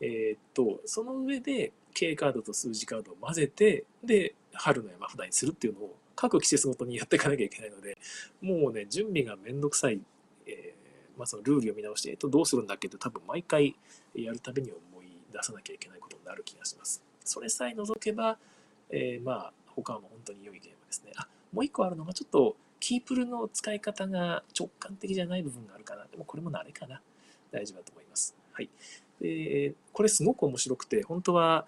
[0.00, 7.96] え、っと、その上で K カードと数字カードを混ぜて、で、春の山札にするっていうのを各季節ごとにやっていかなきゃいけないので、
[8.42, 10.00] もうね、準備がめんどくさい、
[10.46, 13.74] えー、まあ、そのルール読み直して、えっと、どうするんだっけって多分毎回
[14.14, 17.02] やるたびに思い出さなきゃいけないことになる気がします。
[17.24, 18.38] それさえ除けば、
[18.90, 21.12] えー、まあ、他はもう本当に良いゲームですね。
[21.16, 26.04] あ、もう一個あるのがちょっとキープルの使い方が直感的じゃない部分があるかな。
[26.04, 27.00] でもこれも慣れかな。
[27.50, 28.36] 大丈夫だと思います。
[28.52, 28.68] はい。
[29.20, 31.66] で、これすごく面白くて、本当は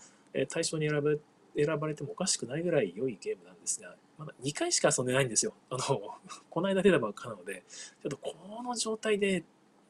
[0.49, 1.11] 対象に選ば
[1.57, 5.55] 選ばれてもおかしくないぐらい良いゲームなんですが、まだ2回しか遊んでないんですよ。
[5.71, 6.19] あの、
[6.49, 7.65] この間出たばっかなので、
[8.03, 9.45] ちょっとこの状態で、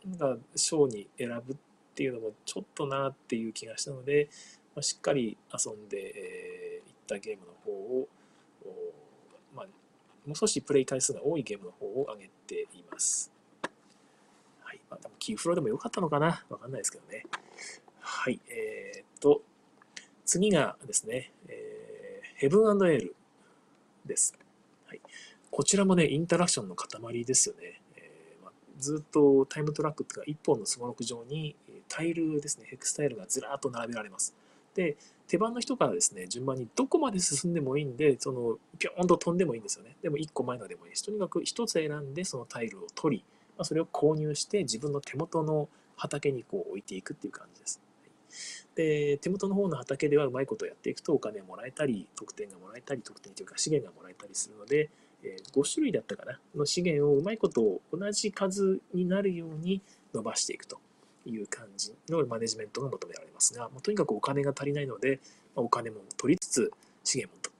[0.05, 1.57] なんか、賞に選ぶっ
[1.95, 4.31] ていうのもちょっとなっていう気がしたので、
[4.75, 8.09] まあ、しっかり遊んでい、えー、ったゲームの方を、
[9.55, 9.67] まあ、
[10.27, 13.33] もう少しプレイ回数が多いゲームの方を上げています。
[14.63, 14.81] はい。
[14.89, 17.25] まあ、多分キーフローでも良かったのかなわかんないですけどね。
[18.01, 18.41] はい。
[18.49, 19.43] えー、っと、
[20.29, 23.17] 次がですね、えー、ヘブンエール
[24.05, 24.39] です。
[24.87, 25.01] はい。
[25.51, 27.81] こちらもね、インタラクションの塊ですよね。
[27.97, 31.57] えま、ずっとタイムトラックっていうか、一本のすごろく上に
[31.89, 34.35] タイルですね、ヘクスタイルがずらっと並べられます。
[34.75, 34.99] で、
[35.29, 39.97] 手番の人からですね、順番にどこまで進んでもいいんで、その、ぴょんと飛んでもいいんですよね。
[40.03, 43.25] でも1個前のでもいいし、とにかく1つ選んでそのタイルを取り、
[43.57, 47.81] まあ、それを購入して自分の手元の畑にこう置いていくっていう感じです。
[48.75, 54.91] で、手元の方の畑ではうまいことやっていくとお金もらえたり、得点がもらえたり、得点というか資源がもらえたりするので、
[55.23, 59.81] え5種類だったかな、の資源をうまいことを同じ数になるように
[60.15, 60.79] 伸ばしていくと。
[61.31, 65.21] いう感じのマネジメントが求められますが、もうとにかくお金が足りないので、
[65.55, 66.73] まお金も取りつつ、
[67.05, 67.55] 資源も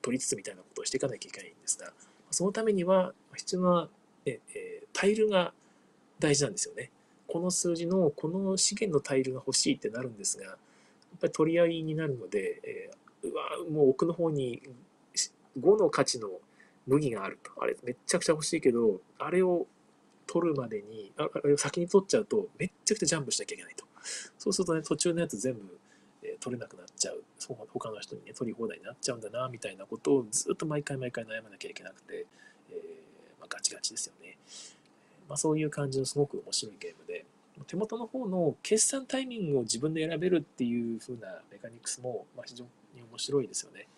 [0.00, 1.92] 取りつつみたいなことをしていかなきゃいけないんですが、
[2.30, 3.88] そのためには必要な、
[4.26, 5.52] ええタイルが
[6.18, 6.90] 大事なんですよね。
[7.32, 10.56] この数字のこの資源のタイルが欲しいってなるんですが、やっ
[11.18, 14.60] ぱり取り合いになるので、えー、うわもう奥の方に
[15.58, 16.28] 5の価値の
[16.86, 17.50] 麦があると。
[17.62, 19.66] あれめっちゃくちゃ欲しいけど、あれを
[20.26, 23.86] 取るまでに、あれを先に取っちゃうと、めっちゃくちゃジャンプしなきゃいけないと。
[24.36, 25.78] そうするとね、途中のやつ全部、
[26.22, 27.24] えー、取れなくなっちゃう。
[27.38, 32.26] そう他の人にね、取り放題になっちゃうんだな、みたいなことをずっと毎回毎回悩まなきゃいけなくて、
[32.70, 34.36] えー、まあ、ガチガチですよね。
[35.32, 37.24] まあ、そういう感じのすごく面白いゲームで、
[37.66, 42.64] 手元の方の決算タイミングを自分で選べるっていう風なメカニクスも、まあ、非常
[42.94, 43.88] に面白いですよね。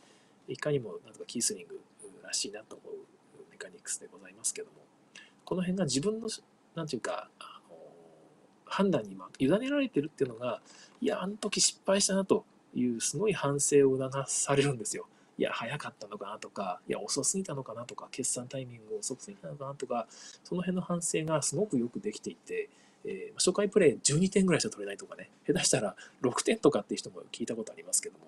[0.46, 1.80] いかにもなんとかキースリング
[2.22, 2.94] らしいなと思う
[3.50, 4.74] メカニクスでございますけども、
[5.44, 6.28] この辺が自分の、
[6.76, 7.76] なんていうか、あの
[8.64, 10.60] 判断に委ねられてるっていうのが、
[11.00, 12.44] いや、あの時失敗したなと
[12.76, 15.08] いうすごい反省を促されるんですよ。
[15.36, 20.06] いや、早かったのかなとか、いや、遅すぎたのかなとか、決算タイミング遅すぎたのかなとか、
[20.44, 22.68] その辺の反省がすごくよくできていて、
[23.04, 28.26] えー、初回プレイ12点ぐらいしか取れないとかね、下手したら6点とかっていう人も聞いたことありますけども、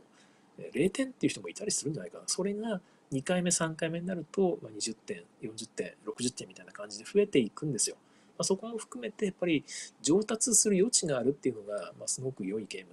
[0.73, 2.25] 0点っていう人もいたりするんじゃないかな。
[2.27, 2.81] それが
[3.13, 7.97] 2回目、3回目になると、ま20点、40点、60点みたいな感じで増えていくんですよ。
[8.37, 9.65] まあ、そこも含めて、やっぱり
[10.03, 12.89] 上達する余地があるっていうのが、まあ、すごく良いゲーム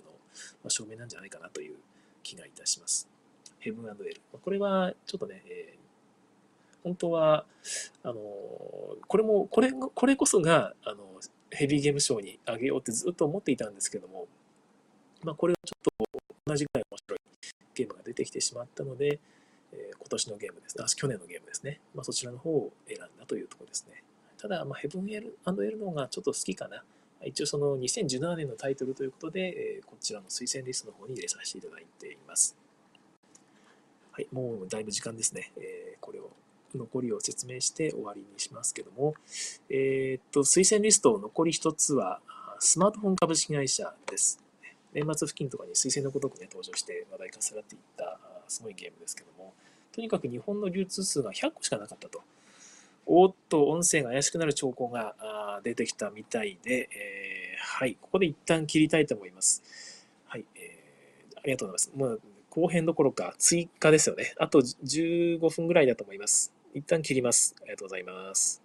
[0.63, 1.75] の、証明なんじゃないかなという
[2.23, 3.12] 気がいたします。
[3.63, 4.21] ヘブンエル。
[4.43, 7.45] これはちょっとね、えー、本当は、
[8.03, 8.15] あの
[9.07, 14.27] これも、これ、これこそが、あのヘビーゲームショーにあげようってずっと思っていたんですけども、
[15.23, 17.19] まあ、これはちょっと同じぐらい面白い
[17.75, 19.19] ゲームが出てきてしまったので、
[19.71, 24.03] えー、今年のゲームですね、去年のゲームですね、まあ、そちらの方を選んだというところですね。
[24.37, 26.83] ただ、まあ、ヘブンエルエルの方がちょっと好きかな。
[27.23, 29.39] 一応その2017年のタイトルということで、
[29.77, 32.62] えー、こちらの推薦リストの方に入れさせていただいています。
[34.13, 35.51] はい、もうだいぶ時間ですね。
[35.57, 36.29] えー、これを
[36.75, 39.15] 残りを説明して終わりにしますけども、
[39.69, 42.19] えー、っと、推薦リスト残り一つは、
[42.59, 44.39] スマートフォン株式会社です。
[44.93, 49.53] 年末付近とかに推薦のごとくね、登場して話題化されていったすごいゲームですけども、
[49.91, 52.21] とにかく日本の流通数が100個しかなかったと。
[53.07, 59.63] おっと、音声が怪しくなる兆候が出てきたみたいで、えー、はい、ここで一旦切りたいと思います。
[60.25, 61.97] はい、えー、ありがとうございます。
[61.97, 62.21] もう
[62.53, 64.35] 後編どころか追加ですよね。
[64.37, 66.53] あと15分ぐらいだと思います。
[66.75, 67.55] 一旦切ります。
[67.61, 68.62] ありがとうございます。